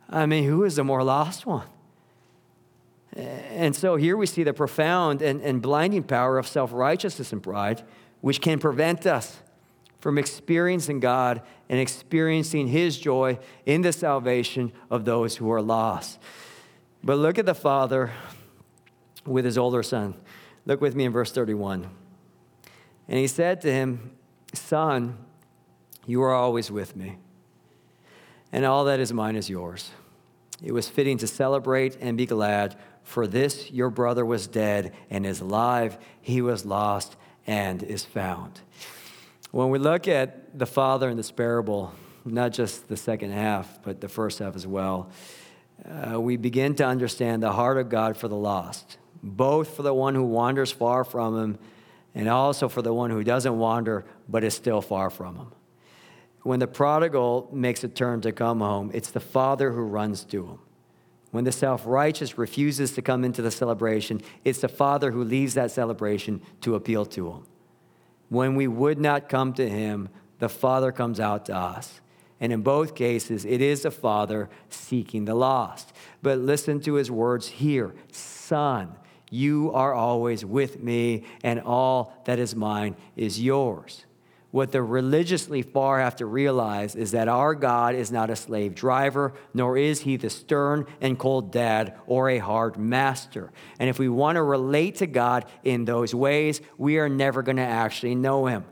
I 0.09 0.27
mean, 0.27 0.45
who 0.45 0.63
is 0.63 0.77
the 0.77 0.85
more 0.85 1.03
lost 1.03 1.47
one? 1.47 1.67
And 3.17 3.75
so 3.75 3.97
here 3.97 4.17
we 4.17 4.27
see 4.27 4.45
the 4.45 4.53
profound 4.53 5.21
and, 5.21 5.41
and 5.43 5.61
blinding 5.61 6.05
power 6.05 6.39
of 6.39 6.47
self 6.47 6.73
righteousness 6.73 7.33
and 7.33 7.43
pride, 7.43 7.83
which 8.21 8.41
can 8.41 8.61
prevent 8.61 9.05
us 9.05 9.41
from 9.99 10.17
experiencing 10.17 11.01
God 11.01 11.43
and 11.69 11.81
experiencing 11.81 12.69
His 12.69 12.99
joy 12.99 13.41
in 13.67 13.83
the 13.83 13.93
salvation 13.93 14.73
of 14.91 15.05
those 15.05 15.37
who 15.37 15.51
are 15.51 15.63
lost. 15.63 16.21
But 17.03 17.19
look 17.19 17.37
at 17.37 17.47
the 17.47 17.55
father 17.55 18.13
with 19.27 19.45
his 19.45 19.59
older 19.59 19.83
son. 19.83 20.15
Look 20.67 20.81
with 20.81 20.95
me 20.95 21.05
in 21.05 21.13
verse 21.13 21.33
31. 21.33 21.91
And 23.09 23.19
he 23.19 23.27
said 23.27 23.61
to 23.63 23.73
him, 23.73 24.13
Son, 24.53 25.19
you 26.07 26.23
are 26.23 26.33
always 26.33 26.71
with 26.71 26.97
me, 26.97 27.19
and 28.53 28.65
all 28.65 28.85
that 28.85 29.01
is 29.01 29.13
mine 29.13 29.37
is 29.37 29.51
yours. 29.51 29.91
It 30.63 30.73
was 30.73 30.89
fitting 30.89 31.19
to 31.19 31.27
celebrate 31.27 31.97
and 32.01 32.17
be 32.17 32.27
glad, 32.27 32.77
for 33.03 33.27
this 33.27 33.71
your 33.71 33.91
brother 33.91 34.25
was 34.25 34.47
dead 34.47 34.95
and 35.11 35.27
is 35.27 35.41
alive. 35.41 35.99
He 36.21 36.41
was 36.41 36.65
lost 36.65 37.17
and 37.47 37.83
is 37.83 38.05
found. 38.05 38.61
When 39.51 39.71
we 39.71 39.79
look 39.79 40.09
at 40.09 40.59
the 40.59 40.67
Father 40.67 41.09
in 41.09 41.17
this 41.17 41.31
parable, 41.31 41.93
not 42.25 42.53
just 42.53 42.89
the 42.89 42.97
second 42.97 43.33
half, 43.33 43.83
but 43.83 44.01
the 44.01 44.09
first 44.09 44.39
half 44.39 44.57
as 44.57 44.67
well, 44.67 45.11
uh, 45.85 46.21
we 46.21 46.37
begin 46.37 46.75
to 46.77 46.87
understand 46.87 47.43
the 47.43 47.53
heart 47.53 47.77
of 47.77 47.89
God 47.89 48.17
for 48.17 48.29
the 48.29 48.37
lost, 48.37 48.99
both 49.23 49.77
for 49.77 49.83
the 49.83 49.93
one 49.93 50.15
who 50.15 50.25
wanders 50.25 50.73
far 50.73 51.05
from 51.05 51.37
Him 51.37 51.59
and 52.15 52.29
also 52.29 52.69
for 52.69 52.83
the 52.83 52.95
one 52.95 53.11
who 53.11 53.25
doesn't 53.25 53.59
wander 53.59 54.05
but 54.29 54.45
is 54.45 54.55
still 54.55 54.81
far 54.81 55.11
from 55.11 55.37
him. 55.37 55.53
When 56.43 56.61
the 56.61 56.67
prodigal 56.67 57.49
makes 57.53 57.83
a 57.85 57.89
turn 57.89 58.21
to 58.21 58.33
come 58.33 58.61
home, 58.61 58.91
it's 58.93 59.11
the 59.11 59.21
father 59.21 59.73
who 59.73 59.83
runs 59.83 60.25
to 60.25 60.47
him. 60.47 60.59
When 61.31 61.45
the 61.45 61.53
self 61.53 61.85
righteous 61.87 62.39
refuses 62.39 62.93
to 62.93 63.03
come 63.03 63.25
into 63.25 63.43
the 63.43 63.51
celebration, 63.51 64.21
it's 64.45 64.61
the 64.61 64.69
father 64.69 65.11
who 65.11 65.25
leaves 65.25 65.55
that 65.55 65.71
celebration 65.71 66.43
to 66.61 66.77
appeal 66.77 67.07
to 67.07 67.31
him. 67.31 67.47
When 68.29 68.55
we 68.55 68.69
would 68.69 69.01
not 69.01 69.29
come 69.29 69.53
to 69.55 69.69
him, 69.69 70.11
the 70.39 70.49
father 70.49 70.93
comes 70.93 71.19
out 71.19 71.47
to 71.47 71.57
us. 71.57 72.01
And 72.41 72.53
in 72.53 72.63
both 72.63 72.95
cases, 72.95 73.45
it 73.45 73.61
is 73.61 73.83
the 73.83 73.91
father 73.91 74.51
seeking 74.69 75.25
the 75.25 75.35
lost. 75.35 75.93
But 76.23 76.39
listen 76.39 76.81
to 76.83 76.95
his 76.95 77.11
words 77.11 77.49
here 77.49 77.95
Son, 78.13 78.95
you 79.35 79.73
are 79.73 79.93
always 79.93 80.45
with 80.45 80.81
me, 80.81 81.25
and 81.43 81.61
all 81.61 82.15
that 82.25 82.39
is 82.39 82.55
mine 82.55 82.97
is 83.17 83.41
yours. 83.41 84.05
What 84.53 84.71
the 84.71 84.83
religiously 84.83 85.63
far 85.63 85.99
have 85.99 86.15
to 86.17 86.27
realize 86.27 86.95
is 86.95 87.11
that 87.11 87.27
our 87.27 87.57
God 87.57 87.97
is 87.97 88.13
not 88.13 88.31
a 88.31 88.37
slave 88.37 88.77
driver, 88.77 89.35
nor 89.53 89.77
is 89.77 90.03
he 90.03 90.17
the 90.17 90.31
stern 90.31 90.87
and 91.01 91.19
cold 91.19 91.51
dad 91.51 91.99
or 92.07 92.31
a 92.31 92.39
hard 92.39 92.77
master. 92.77 93.51
And 93.81 93.91
if 93.91 93.99
we 93.99 94.09
want 94.09 94.37
to 94.37 94.43
relate 94.45 94.95
to 94.97 95.09
God 95.09 95.47
in 95.65 95.85
those 95.85 96.15
ways, 96.15 96.61
we 96.79 96.99
are 96.99 97.09
never 97.09 97.43
going 97.43 97.57
to 97.57 97.63
actually 97.63 98.15
know 98.15 98.47
him. 98.47 98.65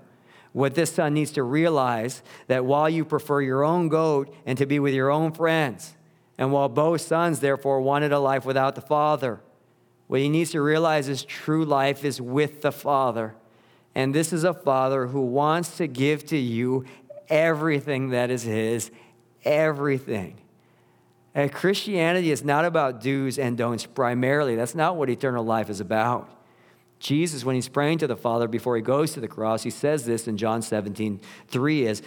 What 0.52 0.76
this 0.76 0.92
son 0.92 1.14
needs 1.14 1.32
to 1.32 1.42
realize 1.42 2.22
that 2.46 2.64
while 2.64 2.88
you 2.88 3.04
prefer 3.04 3.40
your 3.40 3.64
own 3.64 3.88
goat 3.88 4.32
and 4.46 4.56
to 4.58 4.66
be 4.66 4.78
with 4.78 4.94
your 4.94 5.10
own 5.10 5.32
friends, 5.32 5.96
and 6.38 6.52
while 6.52 6.68
both 6.68 7.00
sons 7.00 7.40
therefore 7.40 7.80
wanted 7.80 8.12
a 8.12 8.20
life 8.20 8.44
without 8.44 8.76
the 8.76 8.80
father, 8.80 9.40
what 10.12 10.20
he 10.20 10.28
needs 10.28 10.50
to 10.50 10.60
realize 10.60 11.08
is 11.08 11.24
true 11.24 11.64
life 11.64 12.04
is 12.04 12.20
with 12.20 12.60
the 12.60 12.70
father. 12.70 13.34
And 13.94 14.14
this 14.14 14.30
is 14.30 14.44
a 14.44 14.52
father 14.52 15.06
who 15.06 15.22
wants 15.22 15.78
to 15.78 15.86
give 15.86 16.26
to 16.26 16.36
you 16.36 16.84
everything 17.30 18.10
that 18.10 18.30
is 18.30 18.42
his, 18.42 18.90
everything. 19.42 20.36
And 21.34 21.50
Christianity 21.50 22.30
is 22.30 22.44
not 22.44 22.66
about 22.66 23.00
do's 23.00 23.38
and 23.38 23.56
don'ts 23.56 23.86
primarily. 23.86 24.54
That's 24.54 24.74
not 24.74 24.96
what 24.96 25.08
eternal 25.08 25.46
life 25.46 25.70
is 25.70 25.80
about. 25.80 26.28
Jesus, 26.98 27.42
when 27.42 27.54
he's 27.54 27.70
praying 27.70 27.96
to 28.00 28.06
the 28.06 28.14
Father 28.14 28.46
before 28.46 28.76
he 28.76 28.82
goes 28.82 29.14
to 29.14 29.20
the 29.20 29.28
cross, 29.28 29.62
he 29.62 29.70
says 29.70 30.04
this 30.04 30.28
in 30.28 30.36
John 30.36 30.60
17, 30.60 31.22
3 31.48 31.86
is 31.86 32.02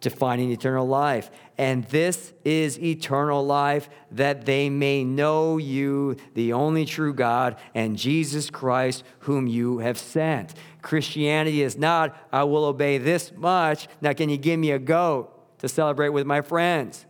defining 0.00 0.50
eternal 0.50 0.86
life. 0.86 1.30
And 1.58 1.84
this 1.84 2.32
is 2.44 2.78
eternal 2.78 3.44
life, 3.44 3.88
that 4.12 4.46
they 4.46 4.70
may 4.70 5.04
know 5.04 5.58
you, 5.58 6.16
the 6.34 6.54
only 6.54 6.86
true 6.86 7.12
God, 7.12 7.56
and 7.74 7.96
Jesus 7.96 8.48
Christ, 8.48 9.04
whom 9.20 9.46
you 9.46 9.78
have 9.78 9.98
sent. 9.98 10.54
Christianity 10.80 11.62
is 11.62 11.76
not, 11.76 12.16
I 12.32 12.44
will 12.44 12.64
obey 12.64 12.98
this 12.98 13.32
much. 13.36 13.88
Now, 14.00 14.14
can 14.14 14.30
you 14.30 14.38
give 14.38 14.58
me 14.58 14.70
a 14.70 14.78
goat 14.78 15.58
to 15.58 15.68
celebrate 15.68 16.08
with 16.08 16.26
my 16.26 16.40
friends? 16.40 17.04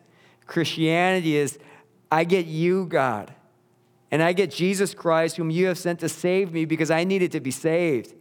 Christianity 0.47 1.37
is, 1.37 1.59
I 2.11 2.25
get 2.25 2.47
you, 2.47 2.87
God. 2.87 3.33
And 4.11 4.21
I 4.21 4.33
get 4.33 4.51
Jesus 4.51 4.95
Christ, 4.95 5.37
whom 5.37 5.51
you 5.51 5.67
have 5.67 5.79
sent 5.79 6.01
to 6.01 6.09
save 6.09 6.53
me 6.53 6.65
because 6.65 6.91
I 6.91 7.05
needed 7.05 7.31
to 7.33 7.41
be 7.41 7.53
saved. 7.53 8.15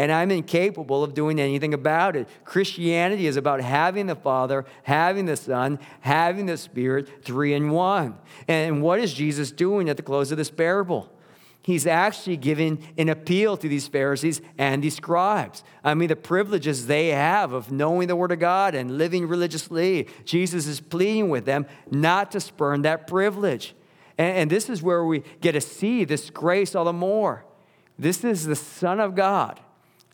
And 0.00 0.10
I'm 0.10 0.30
incapable 0.30 1.04
of 1.04 1.12
doing 1.12 1.38
anything 1.38 1.74
about 1.74 2.16
it. 2.16 2.26
Christianity 2.46 3.26
is 3.26 3.36
about 3.36 3.60
having 3.60 4.06
the 4.06 4.16
Father, 4.16 4.64
having 4.84 5.26
the 5.26 5.36
Son, 5.36 5.78
having 6.00 6.46
the 6.46 6.56
Spirit, 6.56 7.22
three 7.22 7.52
in 7.52 7.68
one. 7.68 8.16
And 8.48 8.80
what 8.80 8.98
is 8.98 9.12
Jesus 9.12 9.52
doing 9.52 9.90
at 9.90 9.98
the 9.98 10.02
close 10.02 10.32
of 10.32 10.38
this 10.38 10.50
parable? 10.50 11.12
He's 11.60 11.86
actually 11.86 12.38
giving 12.38 12.82
an 12.96 13.10
appeal 13.10 13.58
to 13.58 13.68
these 13.68 13.88
Pharisees 13.88 14.40
and 14.56 14.82
these 14.82 14.96
scribes. 14.96 15.62
I 15.84 15.92
mean, 15.92 16.08
the 16.08 16.16
privileges 16.16 16.86
they 16.86 17.08
have 17.08 17.52
of 17.52 17.70
knowing 17.70 18.08
the 18.08 18.16
Word 18.16 18.32
of 18.32 18.38
God 18.38 18.74
and 18.74 18.96
living 18.96 19.28
religiously. 19.28 20.08
Jesus 20.24 20.66
is 20.66 20.80
pleading 20.80 21.28
with 21.28 21.44
them 21.44 21.66
not 21.90 22.30
to 22.30 22.40
spurn 22.40 22.80
that 22.82 23.06
privilege. 23.06 23.74
And, 24.16 24.34
and 24.34 24.50
this 24.50 24.70
is 24.70 24.82
where 24.82 25.04
we 25.04 25.24
get 25.42 25.52
to 25.52 25.60
see 25.60 26.06
this 26.06 26.30
grace 26.30 26.74
all 26.74 26.86
the 26.86 26.94
more. 26.94 27.44
This 27.98 28.24
is 28.24 28.46
the 28.46 28.56
Son 28.56 28.98
of 28.98 29.14
God 29.14 29.60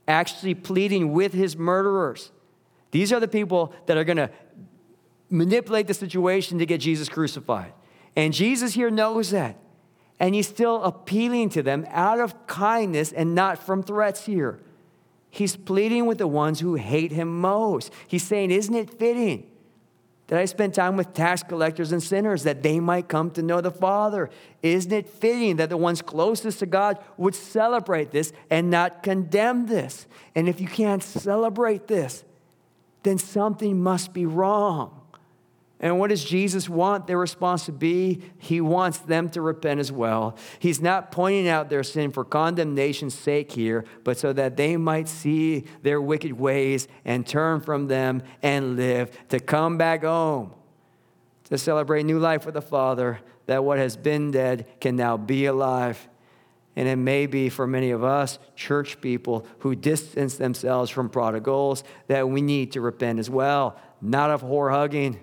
actually 0.09 0.55
pleading 0.55 1.13
with 1.13 1.33
his 1.33 1.57
murderers. 1.57 2.31
These 2.91 3.13
are 3.13 3.21
the 3.21 3.29
people 3.29 3.75
that 3.87 3.97
are 3.97 4.05
going 4.05 4.17
to 4.17 4.31
manipulate 5.29 5.87
the 5.87 5.95
situation 5.95 6.59
to 6.59 6.67
get 6.67 6.81
Jesus 6.81 7.09
crucified. 7.09 7.73
And 8.15 8.33
Jesus 8.33 8.75
here 8.75 8.91
knows 8.91 9.31
that. 9.31 9.59
And 10.19 10.35
he's 10.35 10.49
still 10.49 10.83
appealing 10.83 11.51
to 11.51 11.63
them 11.63 11.87
out 11.91 12.21
of 12.21 12.47
kindness 12.47 13.13
and 13.13 13.35
not 13.35 13.59
from 13.59 13.83
threats 13.83 14.25
here. 14.25 14.61
He's 15.29 15.57
pleading 15.57 16.07
with 16.07 16.19
the 16.19 16.27
ones 16.27 16.61
who 16.61 16.77
hate 16.77 17.13
him 17.13 17.41
most. 17.41 17.93
He's 18.07 18.23
saying, 18.23 18.51
Isn't 18.51 18.75
it 18.75 18.99
fitting 18.99 19.47
that 20.29 20.39
I 20.39 20.45
spend 20.45 20.75
time 20.75 20.97
with 20.97 21.15
tax 21.15 21.43
collectors 21.43 21.93
and 21.93 22.03
sinners 22.03 22.43
that 22.43 22.63
they 22.63 22.81
might 22.81 23.09
come 23.09 23.31
to 23.33 23.43
know 23.43 23.61
the 23.61 23.71
Father? 23.71 24.29
Isn't 24.63 24.93
it 24.93 25.09
fitting 25.09 25.57
that 25.57 25.69
the 25.69 25.77
ones 25.77 26.03
closest 26.03 26.59
to 26.61 26.67
God 26.67 26.99
would 27.17 27.35
celebrate 27.35 28.11
this 28.11 28.33
and 28.51 28.71
not 28.71 29.03
condemn 29.03 29.67
this? 29.67 30.07
And 30.35 30.49
if 30.49 30.61
you 30.61 30.67
can't 30.67 31.03
celebrate 31.03 31.87
this, 31.87 32.25
then 33.05 33.19
something 33.19 33.81
must 33.81 34.13
be 34.13 34.27
wrong. 34.27 35.01
And 35.79 35.99
what 35.99 36.09
does 36.09 36.25
Jesus 36.25 36.71
want 36.71 37.07
their 37.07 37.19
response 37.19 37.67
to 37.67 37.73
be? 37.73 38.23
He 38.39 38.63
wants 38.63 38.99
them 38.99 39.29
to 39.31 39.43
repent 39.43 39.79
as 39.79 39.93
well. 39.93 40.39
He's 40.59 40.81
not 40.81 41.13
pointing 41.13 41.49
out 41.49 41.69
their 41.69 41.83
sin 41.83 42.13
for 42.13 42.25
condemnation's 42.25 43.15
sake 43.15 43.53
here, 43.53 43.85
but 44.03 44.17
so 44.17 44.33
that 44.33 44.57
they 44.57 44.79
might 44.79 45.07
see 45.07 45.65
their 45.83 46.01
wicked 46.01 46.33
ways 46.33 46.89
and 47.05 47.27
turn 47.27 47.61
from 47.61 47.89
them 47.89 48.23
and 48.43 48.77
live, 48.77 49.11
to 49.29 49.39
come 49.39 49.77
back 49.77 50.03
home, 50.03 50.55
to 51.45 51.59
celebrate 51.59 52.05
new 52.05 52.19
life 52.19 52.47
with 52.47 52.55
the 52.55 52.63
Father, 52.63 53.21
that 53.45 53.63
what 53.63 53.79
has 53.79 53.99
been 53.99 54.31
dead 54.31 54.67
can 54.81 54.97
now 54.97 55.19
be 55.19 55.45
alive. 55.45 56.09
And 56.75 56.89
it 56.89 56.97
may 56.97 57.27
be 57.27 57.51
for 57.51 57.67
many 57.67 57.91
of 57.91 58.03
us, 58.03 58.39
church 58.55 59.01
people 59.01 59.47
who 59.59 59.75
distance 59.75 60.37
themselves 60.37 60.91
from 60.91 61.11
prodigals, 61.11 61.85
that 62.07 62.29
we 62.29 62.41
need 62.41 62.73
to 62.73 62.81
repent 62.81 63.19
as 63.19 63.29
well, 63.29 63.79
not 64.01 64.31
of 64.31 64.43
whore 64.43 64.71
hugging 64.71 65.21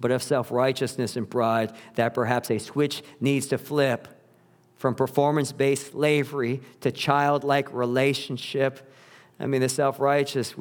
but 0.00 0.10
of 0.10 0.22
self 0.22 0.50
righteousness 0.50 1.16
and 1.16 1.28
pride, 1.28 1.72
that 1.94 2.14
perhaps 2.14 2.50
a 2.50 2.58
switch 2.58 3.02
needs 3.20 3.46
to 3.48 3.58
flip 3.58 4.08
from 4.76 4.94
performance 4.94 5.52
based 5.52 5.92
slavery 5.92 6.60
to 6.80 6.92
childlike 6.92 7.72
relationship. 7.72 8.90
I 9.40 9.46
mean, 9.46 9.60
the 9.60 9.68
self 9.68 10.00
righteous, 10.00 10.54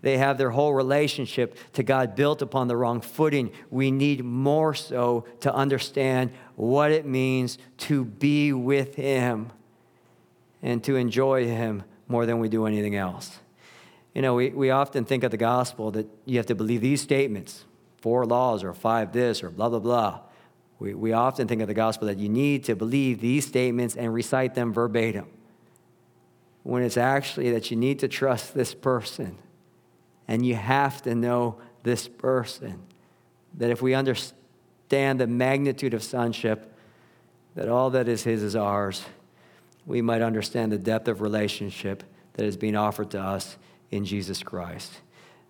they 0.00 0.18
have 0.18 0.38
their 0.38 0.50
whole 0.50 0.74
relationship 0.74 1.56
to 1.74 1.82
God 1.82 2.14
built 2.14 2.42
upon 2.42 2.68
the 2.68 2.76
wrong 2.76 3.00
footing. 3.00 3.50
We 3.70 3.90
need 3.90 4.24
more 4.24 4.74
so 4.74 5.26
to 5.40 5.54
understand 5.54 6.32
what 6.54 6.90
it 6.90 7.06
means 7.06 7.58
to 7.78 8.04
be 8.04 8.52
with 8.52 8.94
Him 8.94 9.50
and 10.62 10.82
to 10.84 10.96
enjoy 10.96 11.46
Him 11.46 11.82
more 12.08 12.26
than 12.26 12.38
we 12.38 12.48
do 12.48 12.66
anything 12.66 12.94
else. 12.94 13.38
You 14.14 14.20
know, 14.20 14.34
we, 14.34 14.50
we 14.50 14.70
often 14.70 15.06
think 15.06 15.24
of 15.24 15.30
the 15.30 15.38
gospel 15.38 15.90
that 15.92 16.06
you 16.26 16.36
have 16.36 16.46
to 16.46 16.54
believe 16.54 16.82
these 16.82 17.00
statements 17.00 17.64
four 18.02 18.26
laws 18.26 18.62
or 18.64 18.74
five 18.74 19.12
this 19.12 19.42
or 19.42 19.50
blah, 19.50 19.68
blah, 19.68 19.78
blah. 19.78 20.20
We, 20.78 20.94
we 20.94 21.12
often 21.12 21.46
think 21.46 21.62
of 21.62 21.68
the 21.68 21.74
gospel 21.74 22.08
that 22.08 22.18
you 22.18 22.28
need 22.28 22.64
to 22.64 22.74
believe 22.74 23.20
these 23.20 23.46
statements 23.46 23.96
and 23.96 24.12
recite 24.12 24.54
them 24.54 24.72
verbatim, 24.72 25.26
when 26.64 26.82
it's 26.82 26.96
actually 26.96 27.52
that 27.52 27.70
you 27.70 27.76
need 27.76 28.00
to 28.00 28.08
trust 28.08 28.54
this 28.54 28.74
person 28.74 29.38
and 30.26 30.44
you 30.44 30.56
have 30.56 31.00
to 31.02 31.14
know 31.14 31.58
this 31.84 32.08
person. 32.08 32.82
That 33.54 33.70
if 33.70 33.80
we 33.80 33.94
understand 33.94 35.20
the 35.20 35.26
magnitude 35.26 35.94
of 35.94 36.02
sonship, 36.02 36.74
that 37.54 37.68
all 37.68 37.90
that 37.90 38.08
is 38.08 38.24
his 38.24 38.42
is 38.42 38.56
ours, 38.56 39.04
we 39.86 40.02
might 40.02 40.22
understand 40.22 40.72
the 40.72 40.78
depth 40.78 41.06
of 41.08 41.20
relationship 41.20 42.02
that 42.34 42.44
is 42.44 42.56
being 42.56 42.76
offered 42.76 43.10
to 43.10 43.20
us 43.20 43.56
in 43.90 44.04
Jesus 44.04 44.42
Christ. 44.42 44.90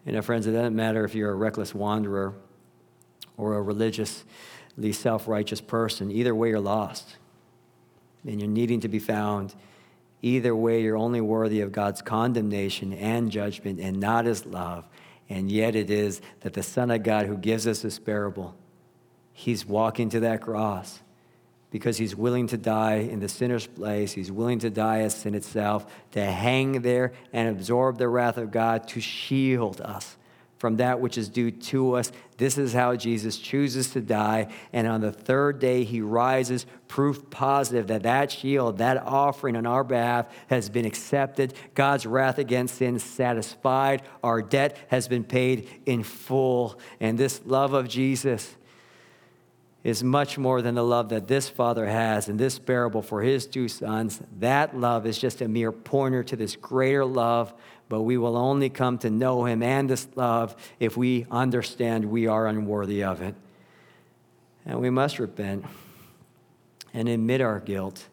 You 0.04 0.12
uh, 0.12 0.14
know, 0.16 0.22
friends, 0.22 0.46
it 0.46 0.52
doesn't 0.52 0.74
matter 0.74 1.04
if 1.04 1.14
you're 1.14 1.30
a 1.30 1.34
reckless 1.34 1.74
wanderer 1.74 2.34
or 3.36 3.54
a 3.54 3.62
religiously 3.62 4.92
self 4.92 5.28
righteous 5.28 5.60
person. 5.60 6.10
Either 6.10 6.34
way, 6.34 6.48
you're 6.48 6.60
lost. 6.60 7.16
And 8.26 8.40
you're 8.40 8.50
needing 8.50 8.80
to 8.80 8.88
be 8.88 8.98
found. 8.98 9.54
Either 10.22 10.54
way, 10.54 10.82
you're 10.82 10.96
only 10.96 11.20
worthy 11.20 11.60
of 11.60 11.72
God's 11.72 12.02
condemnation 12.02 12.92
and 12.92 13.30
judgment 13.30 13.80
and 13.80 13.98
not 13.98 14.24
his 14.24 14.46
love. 14.46 14.88
And 15.28 15.50
yet, 15.50 15.74
it 15.74 15.90
is 15.90 16.20
that 16.40 16.52
the 16.52 16.62
Son 16.62 16.90
of 16.90 17.02
God 17.02 17.26
who 17.26 17.36
gives 17.36 17.66
us 17.66 17.82
this 17.82 17.98
parable, 17.98 18.54
he's 19.32 19.66
walking 19.66 20.08
to 20.10 20.20
that 20.20 20.40
cross 20.42 21.00
because 21.72 21.96
he's 21.96 22.14
willing 22.14 22.46
to 22.46 22.56
die 22.56 22.96
in 22.96 23.18
the 23.18 23.28
sinner's 23.28 23.66
place. 23.66 24.12
He's 24.12 24.30
willing 24.30 24.60
to 24.60 24.70
die 24.70 25.00
as 25.00 25.14
sin 25.14 25.34
itself, 25.34 25.90
to 26.12 26.24
hang 26.24 26.82
there 26.82 27.12
and 27.32 27.48
absorb 27.48 27.98
the 27.98 28.08
wrath 28.08 28.36
of 28.36 28.52
God 28.52 28.86
to 28.88 29.00
shield 29.00 29.80
us 29.80 30.16
from 30.62 30.76
that 30.76 31.00
which 31.00 31.18
is 31.18 31.28
due 31.28 31.50
to 31.50 31.94
us. 31.94 32.12
This 32.36 32.56
is 32.56 32.72
how 32.72 32.94
Jesus 32.94 33.36
chooses 33.36 33.90
to 33.94 34.00
die. 34.00 34.46
And 34.72 34.86
on 34.86 35.00
the 35.00 35.10
third 35.10 35.58
day, 35.58 35.82
he 35.82 36.00
rises, 36.00 36.66
proof 36.86 37.28
positive 37.30 37.88
that 37.88 38.04
that 38.04 38.30
shield, 38.30 38.78
that 38.78 38.98
offering 38.98 39.56
on 39.56 39.66
our 39.66 39.82
behalf 39.82 40.26
has 40.46 40.68
been 40.68 40.84
accepted. 40.84 41.54
God's 41.74 42.06
wrath 42.06 42.38
against 42.38 42.76
sin 42.76 43.00
satisfied. 43.00 44.02
Our 44.22 44.40
debt 44.40 44.76
has 44.86 45.08
been 45.08 45.24
paid 45.24 45.68
in 45.84 46.04
full. 46.04 46.78
And 47.00 47.18
this 47.18 47.40
love 47.44 47.72
of 47.72 47.88
Jesus 47.88 48.54
is 49.84 50.04
much 50.04 50.38
more 50.38 50.62
than 50.62 50.76
the 50.76 50.84
love 50.84 51.08
that 51.08 51.26
this 51.26 51.48
father 51.48 51.86
has 51.86 52.28
in 52.28 52.36
this 52.36 52.58
parable 52.58 53.02
for 53.02 53.22
his 53.22 53.46
two 53.46 53.66
sons. 53.68 54.20
That 54.38 54.78
love 54.78 55.06
is 55.06 55.18
just 55.18 55.40
a 55.40 55.48
mere 55.48 55.72
pointer 55.72 56.22
to 56.24 56.36
this 56.36 56.54
greater 56.54 57.04
love, 57.04 57.52
but 57.88 58.02
we 58.02 58.16
will 58.16 58.36
only 58.36 58.70
come 58.70 58.98
to 58.98 59.10
know 59.10 59.44
him 59.44 59.62
and 59.62 59.90
this 59.90 60.06
love 60.14 60.54
if 60.78 60.96
we 60.96 61.26
understand 61.30 62.04
we 62.04 62.28
are 62.28 62.46
unworthy 62.46 63.02
of 63.02 63.20
it. 63.22 63.34
And 64.64 64.80
we 64.80 64.88
must 64.90 65.18
repent 65.18 65.64
and 66.94 67.08
admit 67.08 67.40
our 67.40 67.58
guilt 67.58 68.08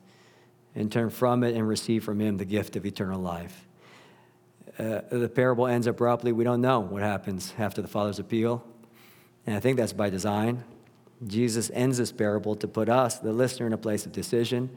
and 0.73 0.91
turn 0.91 1.11
from 1.11 1.43
it 1.43 1.55
and 1.55 1.67
receive 1.67 2.03
from 2.03 2.19
him 2.19 2.37
the 2.37 2.45
gift 2.45 2.75
of 2.75 2.85
eternal 2.85 3.21
life. 3.21 3.67
uh, 4.79 5.01
the 5.09 5.29
parable 5.29 5.67
ends 5.67 5.87
abruptly. 5.87 6.31
We 6.31 6.43
don't 6.43 6.61
know 6.61 6.79
what 6.79 7.01
happens 7.01 7.53
after 7.59 7.81
the 7.81 7.87
father's 7.87 8.17
appeal. 8.17 8.63
And 9.45 9.55
I 9.55 9.59
think 9.59 9.77
that's 9.77 9.93
by 9.93 10.09
design. 10.09 10.63
Jesus 11.27 11.69
ends 11.73 11.97
this 11.97 12.11
parable 12.11 12.55
to 12.55 12.67
put 12.67 12.89
us, 12.89 13.19
the 13.19 13.33
listener, 13.33 13.67
in 13.67 13.73
a 13.73 13.77
place 13.77 14.05
of 14.05 14.11
decision, 14.11 14.69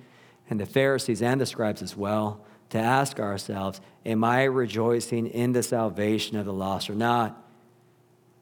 and 0.51 0.59
the 0.59 0.67
Pharisees 0.67 1.23
and 1.23 1.41
the 1.41 1.47
scribes 1.47 1.83
as 1.83 1.97
well, 1.97 2.45
to 2.71 2.79
ask 2.79 3.21
ourselves 3.21 3.81
Am 4.05 4.25
I 4.25 4.45
rejoicing 4.45 5.27
in 5.27 5.53
the 5.53 5.63
salvation 5.63 6.37
of 6.37 6.47
the 6.47 6.53
lost 6.53 6.91
or 6.91 6.95
not? 6.95 7.41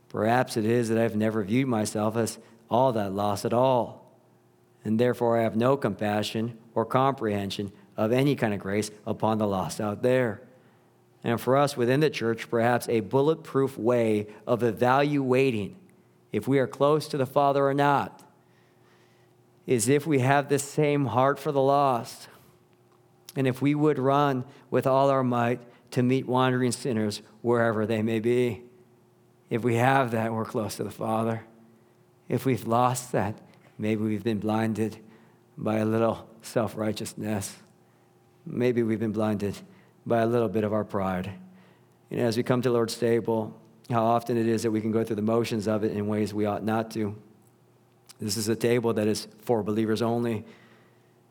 Perhaps 0.08 0.56
it 0.56 0.64
is 0.64 0.88
that 0.88 0.98
I've 0.98 1.16
never 1.16 1.44
viewed 1.44 1.68
myself 1.68 2.16
as 2.16 2.38
all 2.70 2.92
that 2.92 3.12
lost 3.12 3.44
at 3.44 3.52
all, 3.52 4.10
and 4.84 4.98
therefore 4.98 5.38
I 5.38 5.42
have 5.42 5.56
no 5.56 5.76
compassion 5.76 6.56
or 6.74 6.84
comprehension 6.86 7.72
of 7.96 8.12
any 8.12 8.34
kind 8.34 8.54
of 8.54 8.60
grace 8.60 8.90
upon 9.06 9.38
the 9.38 9.46
lost 9.46 9.80
out 9.80 10.02
there. 10.02 10.40
And 11.22 11.38
for 11.38 11.56
us 11.56 11.76
within 11.76 12.00
the 12.00 12.08
church, 12.08 12.48
perhaps 12.48 12.88
a 12.88 13.00
bulletproof 13.00 13.76
way 13.76 14.28
of 14.46 14.62
evaluating 14.62 15.76
if 16.32 16.46
we 16.46 16.58
are 16.58 16.66
close 16.66 17.08
to 17.08 17.16
the 17.16 17.26
Father 17.26 17.66
or 17.66 17.74
not 17.74 18.22
is 19.66 19.88
if 19.88 20.06
we 20.06 20.20
have 20.20 20.48
the 20.48 20.58
same 20.58 21.06
heart 21.06 21.38
for 21.38 21.52
the 21.52 21.60
lost. 21.60 22.28
And 23.36 23.46
if 23.46 23.62
we 23.62 23.74
would 23.74 23.98
run 23.98 24.44
with 24.70 24.86
all 24.86 25.10
our 25.10 25.22
might 25.22 25.60
to 25.92 26.02
meet 26.02 26.26
wandering 26.26 26.72
sinners 26.72 27.22
wherever 27.42 27.86
they 27.86 28.02
may 28.02 28.20
be. 28.20 28.62
If 29.48 29.62
we 29.62 29.76
have 29.76 30.12
that, 30.12 30.32
we're 30.32 30.44
close 30.44 30.76
to 30.76 30.84
the 30.84 30.90
Father. 30.90 31.44
If 32.28 32.44
we've 32.46 32.66
lost 32.66 33.12
that, 33.12 33.36
maybe 33.78 34.02
we've 34.02 34.24
been 34.24 34.38
blinded 34.38 34.98
by 35.58 35.78
a 35.78 35.84
little 35.84 36.28
self 36.42 36.76
righteousness. 36.76 37.56
Maybe 38.46 38.82
we've 38.82 39.00
been 39.00 39.12
blinded 39.12 39.58
by 40.06 40.18
a 40.20 40.26
little 40.26 40.48
bit 40.48 40.64
of 40.64 40.72
our 40.72 40.84
pride. 40.84 41.32
And 42.10 42.20
as 42.20 42.36
we 42.36 42.42
come 42.42 42.62
to 42.62 42.70
Lord's 42.70 42.96
table, 42.96 43.59
how 43.90 44.04
often 44.04 44.36
it 44.36 44.46
is 44.46 44.62
that 44.62 44.70
we 44.70 44.80
can 44.80 44.92
go 44.92 45.04
through 45.04 45.16
the 45.16 45.22
motions 45.22 45.66
of 45.66 45.84
it 45.84 45.92
in 45.92 46.06
ways 46.06 46.32
we 46.32 46.46
ought 46.46 46.62
not 46.62 46.90
to. 46.92 47.16
This 48.20 48.36
is 48.36 48.48
a 48.48 48.56
table 48.56 48.92
that 48.94 49.08
is 49.08 49.26
for 49.42 49.62
believers 49.62 50.02
only. 50.02 50.44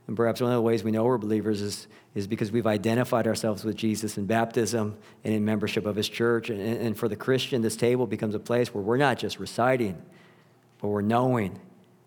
And 0.08 0.18
perhaps 0.18 0.42
one 0.42 0.52
of 0.52 0.56
the 0.56 0.62
ways 0.62 0.84
we 0.84 0.90
know 0.90 1.04
we're 1.04 1.20
believers 1.20 1.62
is, 1.62 1.88
is 2.16 2.26
because 2.26 2.52
we've 2.52 2.66
identified 2.66 3.28
ourselves 3.28 3.64
with 3.64 3.76
Jesus 3.76 4.18
in 4.18 4.26
baptism 4.26 4.98
and 5.24 5.34
in 5.34 5.46
membership 5.46 5.86
of 5.86 5.96
his 5.96 6.10
church. 6.10 6.50
And, 6.50 6.60
and 6.60 6.98
for 6.98 7.08
the 7.08 7.16
Christian, 7.16 7.62
this 7.62 7.76
table 7.76 8.08
becomes 8.08 8.34
a 8.34 8.40
place 8.40 8.74
where 8.74 8.84
we're 8.84 8.98
not 8.98 9.20
just 9.20 9.40
reciting, 9.40 10.02
but 10.82 10.88
we're 10.88 11.02
knowing 11.02 11.60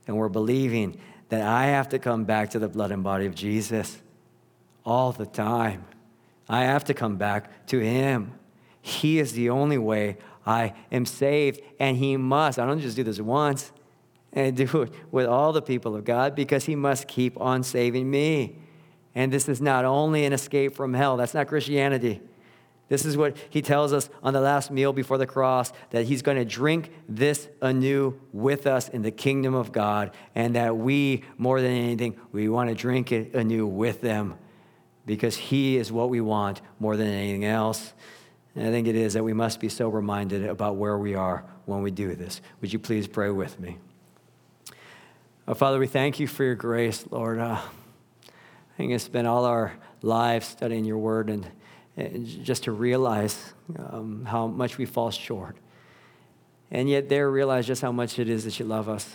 and 0.08 0.16
we're 0.16 0.28
believing 0.28 0.98
that 1.28 1.42
I 1.42 1.66
have 1.66 1.90
to 1.90 2.00
come 2.00 2.24
back 2.24 2.50
to 2.50 2.58
the 2.58 2.68
blood 2.68 2.90
and 2.90 3.04
body 3.04 3.26
of 3.26 3.36
Jesus 3.36 4.02
all 4.84 5.12
the 5.12 5.26
time. 5.26 5.84
I 6.48 6.64
have 6.64 6.84
to 6.86 6.94
come 6.94 7.16
back 7.16 7.66
to 7.68 7.78
him. 7.78 8.32
He 8.80 9.20
is 9.20 9.32
the 9.32 9.50
only 9.50 9.78
way 9.78 10.18
I 10.46 10.74
am 10.90 11.07
saved, 11.07 11.61
and 11.78 11.96
he 11.96 12.16
must. 12.16 12.59
I 12.59 12.66
don't 12.66 12.81
just 12.81 12.96
do 12.96 13.05
this 13.05 13.20
once 13.20 13.72
and 14.33 14.57
do 14.57 14.83
it 14.83 14.92
with 15.11 15.26
all 15.26 15.52
the 15.52 15.62
people 15.62 15.94
of 15.94 16.05
God 16.05 16.35
because 16.35 16.64
he 16.64 16.74
must 16.74 17.07
keep 17.07 17.38
on 17.40 17.62
saving 17.62 18.11
me. 18.11 18.57
And 19.14 19.33
this 19.33 19.48
is 19.48 19.61
not 19.61 19.85
only 19.85 20.24
an 20.24 20.33
escape 20.33 20.74
from 20.74 20.94
hell, 20.94 21.16
that's 21.16 21.35
not 21.35 21.48
Christianity. 21.48 22.20
This 22.88 23.05
is 23.05 23.16
what 23.16 23.37
he 23.48 23.62
tells 23.62 23.92
us 23.92 24.11
on 24.22 24.35
the 24.35 24.40
last 24.40 24.70
meal 24.70 24.92
before 24.92 25.16
the 25.16 25.26
cross 25.26 25.72
that 25.90 26.05
he's 26.05 26.20
going 26.20 26.37
to 26.37 26.44
drink 26.44 26.90
this 27.09 27.48
anew 27.62 28.18
with 28.33 28.66
us 28.66 28.88
in 28.88 29.02
the 29.02 29.11
kingdom 29.11 29.55
of 29.55 29.72
God, 29.72 30.11
and 30.35 30.57
that 30.57 30.76
we, 30.76 31.24
more 31.38 31.61
than 31.61 31.70
anything, 31.70 32.16
we 32.33 32.48
want 32.48 32.68
to 32.68 32.74
drink 32.74 33.11
it 33.12 33.35
anew 33.35 33.66
with 33.66 34.00
them 34.02 34.35
because 35.07 35.37
he 35.37 35.76
is 35.76 35.90
what 35.90 36.11
we 36.11 36.20
want 36.20 36.61
more 36.78 36.96
than 36.96 37.07
anything 37.09 37.44
else. 37.44 37.94
And 38.54 38.66
I 38.66 38.70
think 38.70 38.86
it 38.86 38.96
is 38.96 39.14
that 39.14 39.24
we 39.24 39.32
must 39.32 39.60
be 39.60 39.68
so 39.68 39.88
reminded 39.88 40.44
about 40.44 40.76
where 40.76 40.98
we 40.98 41.14
are 41.14 41.44
when 41.64 41.82
we 41.82 41.90
do 41.90 42.14
this. 42.14 42.40
Would 42.60 42.72
you 42.72 42.78
please 42.78 43.06
pray 43.06 43.30
with 43.30 43.58
me? 43.58 43.78
Oh, 45.48 45.54
Father, 45.54 45.78
we 45.78 45.86
thank 45.86 46.20
you 46.20 46.26
for 46.26 46.44
your 46.44 46.54
grace, 46.54 47.04
Lord. 47.10 47.38
Uh, 47.38 47.58
I 47.60 48.76
think 48.76 48.92
it's 48.92 49.08
been 49.08 49.26
all 49.26 49.44
our 49.44 49.72
lives 50.02 50.46
studying 50.46 50.84
your 50.84 50.98
word 50.98 51.30
and, 51.30 51.46
and 51.96 52.26
just 52.26 52.64
to 52.64 52.72
realize 52.72 53.52
um, 53.78 54.24
how 54.24 54.46
much 54.46 54.78
we 54.78 54.86
fall 54.86 55.10
short. 55.10 55.56
And 56.70 56.88
yet, 56.88 57.08
there, 57.08 57.30
realize 57.30 57.66
just 57.66 57.82
how 57.82 57.92
much 57.92 58.18
it 58.18 58.28
is 58.28 58.44
that 58.44 58.58
you 58.58 58.64
love 58.64 58.88
us. 58.88 59.14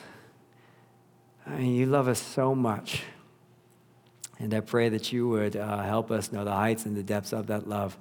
I 1.46 1.58
mean, 1.58 1.76
you 1.76 1.86
love 1.86 2.08
us 2.08 2.22
so 2.22 2.54
much. 2.54 3.04
And 4.40 4.54
I 4.54 4.60
pray 4.60 4.90
that 4.90 5.12
you 5.12 5.28
would 5.30 5.56
uh, 5.56 5.84
help 5.84 6.12
us 6.12 6.32
know 6.32 6.44
the 6.44 6.52
heights 6.52 6.86
and 6.86 6.96
the 6.96 7.04
depths 7.04 7.34
of 7.34 7.48
that 7.48 7.68
love 7.68 7.98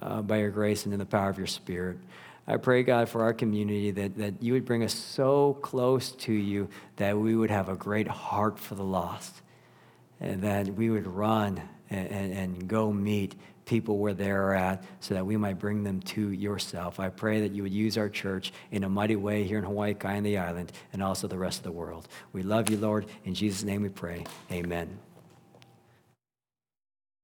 uh, 0.00 0.22
by 0.22 0.38
your 0.38 0.50
grace 0.50 0.84
and 0.84 0.92
in 0.92 0.98
the 0.98 1.06
power 1.06 1.30
of 1.30 1.38
your 1.38 1.46
Spirit. 1.46 1.98
I 2.46 2.56
pray, 2.56 2.82
God, 2.82 3.10
for 3.10 3.22
our 3.22 3.34
community 3.34 3.90
that, 3.90 4.16
that 4.16 4.42
you 4.42 4.54
would 4.54 4.64
bring 4.64 4.82
us 4.82 4.94
so 4.94 5.58
close 5.60 6.12
to 6.12 6.32
you 6.32 6.68
that 6.96 7.18
we 7.18 7.36
would 7.36 7.50
have 7.50 7.68
a 7.68 7.76
great 7.76 8.08
heart 8.08 8.58
for 8.58 8.74
the 8.74 8.84
lost 8.84 9.42
and 10.18 10.42
that 10.42 10.66
we 10.68 10.88
would 10.88 11.06
run 11.06 11.60
and, 11.90 12.08
and, 12.08 12.32
and 12.32 12.68
go 12.68 12.90
meet 12.90 13.34
people 13.66 13.98
where 13.98 14.14
they're 14.14 14.54
at 14.54 14.82
so 15.00 15.12
that 15.12 15.26
we 15.26 15.36
might 15.36 15.58
bring 15.58 15.84
them 15.84 16.00
to 16.00 16.32
yourself. 16.32 16.98
I 16.98 17.10
pray 17.10 17.42
that 17.42 17.52
you 17.52 17.62
would 17.62 17.72
use 17.72 17.98
our 17.98 18.08
church 18.08 18.52
in 18.70 18.82
a 18.82 18.88
mighty 18.88 19.16
way 19.16 19.44
here 19.44 19.58
in 19.58 19.64
Hawaii 19.64 19.92
Kai, 19.92 20.14
and 20.14 20.24
the 20.24 20.38
island, 20.38 20.72
and 20.94 21.02
also 21.02 21.28
the 21.28 21.38
rest 21.38 21.58
of 21.58 21.64
the 21.64 21.72
world. 21.72 22.08
We 22.32 22.42
love 22.42 22.70
you, 22.70 22.78
Lord. 22.78 23.06
In 23.24 23.34
Jesus' 23.34 23.62
name 23.62 23.82
we 23.82 23.90
pray. 23.90 24.24
Amen. 24.50 24.98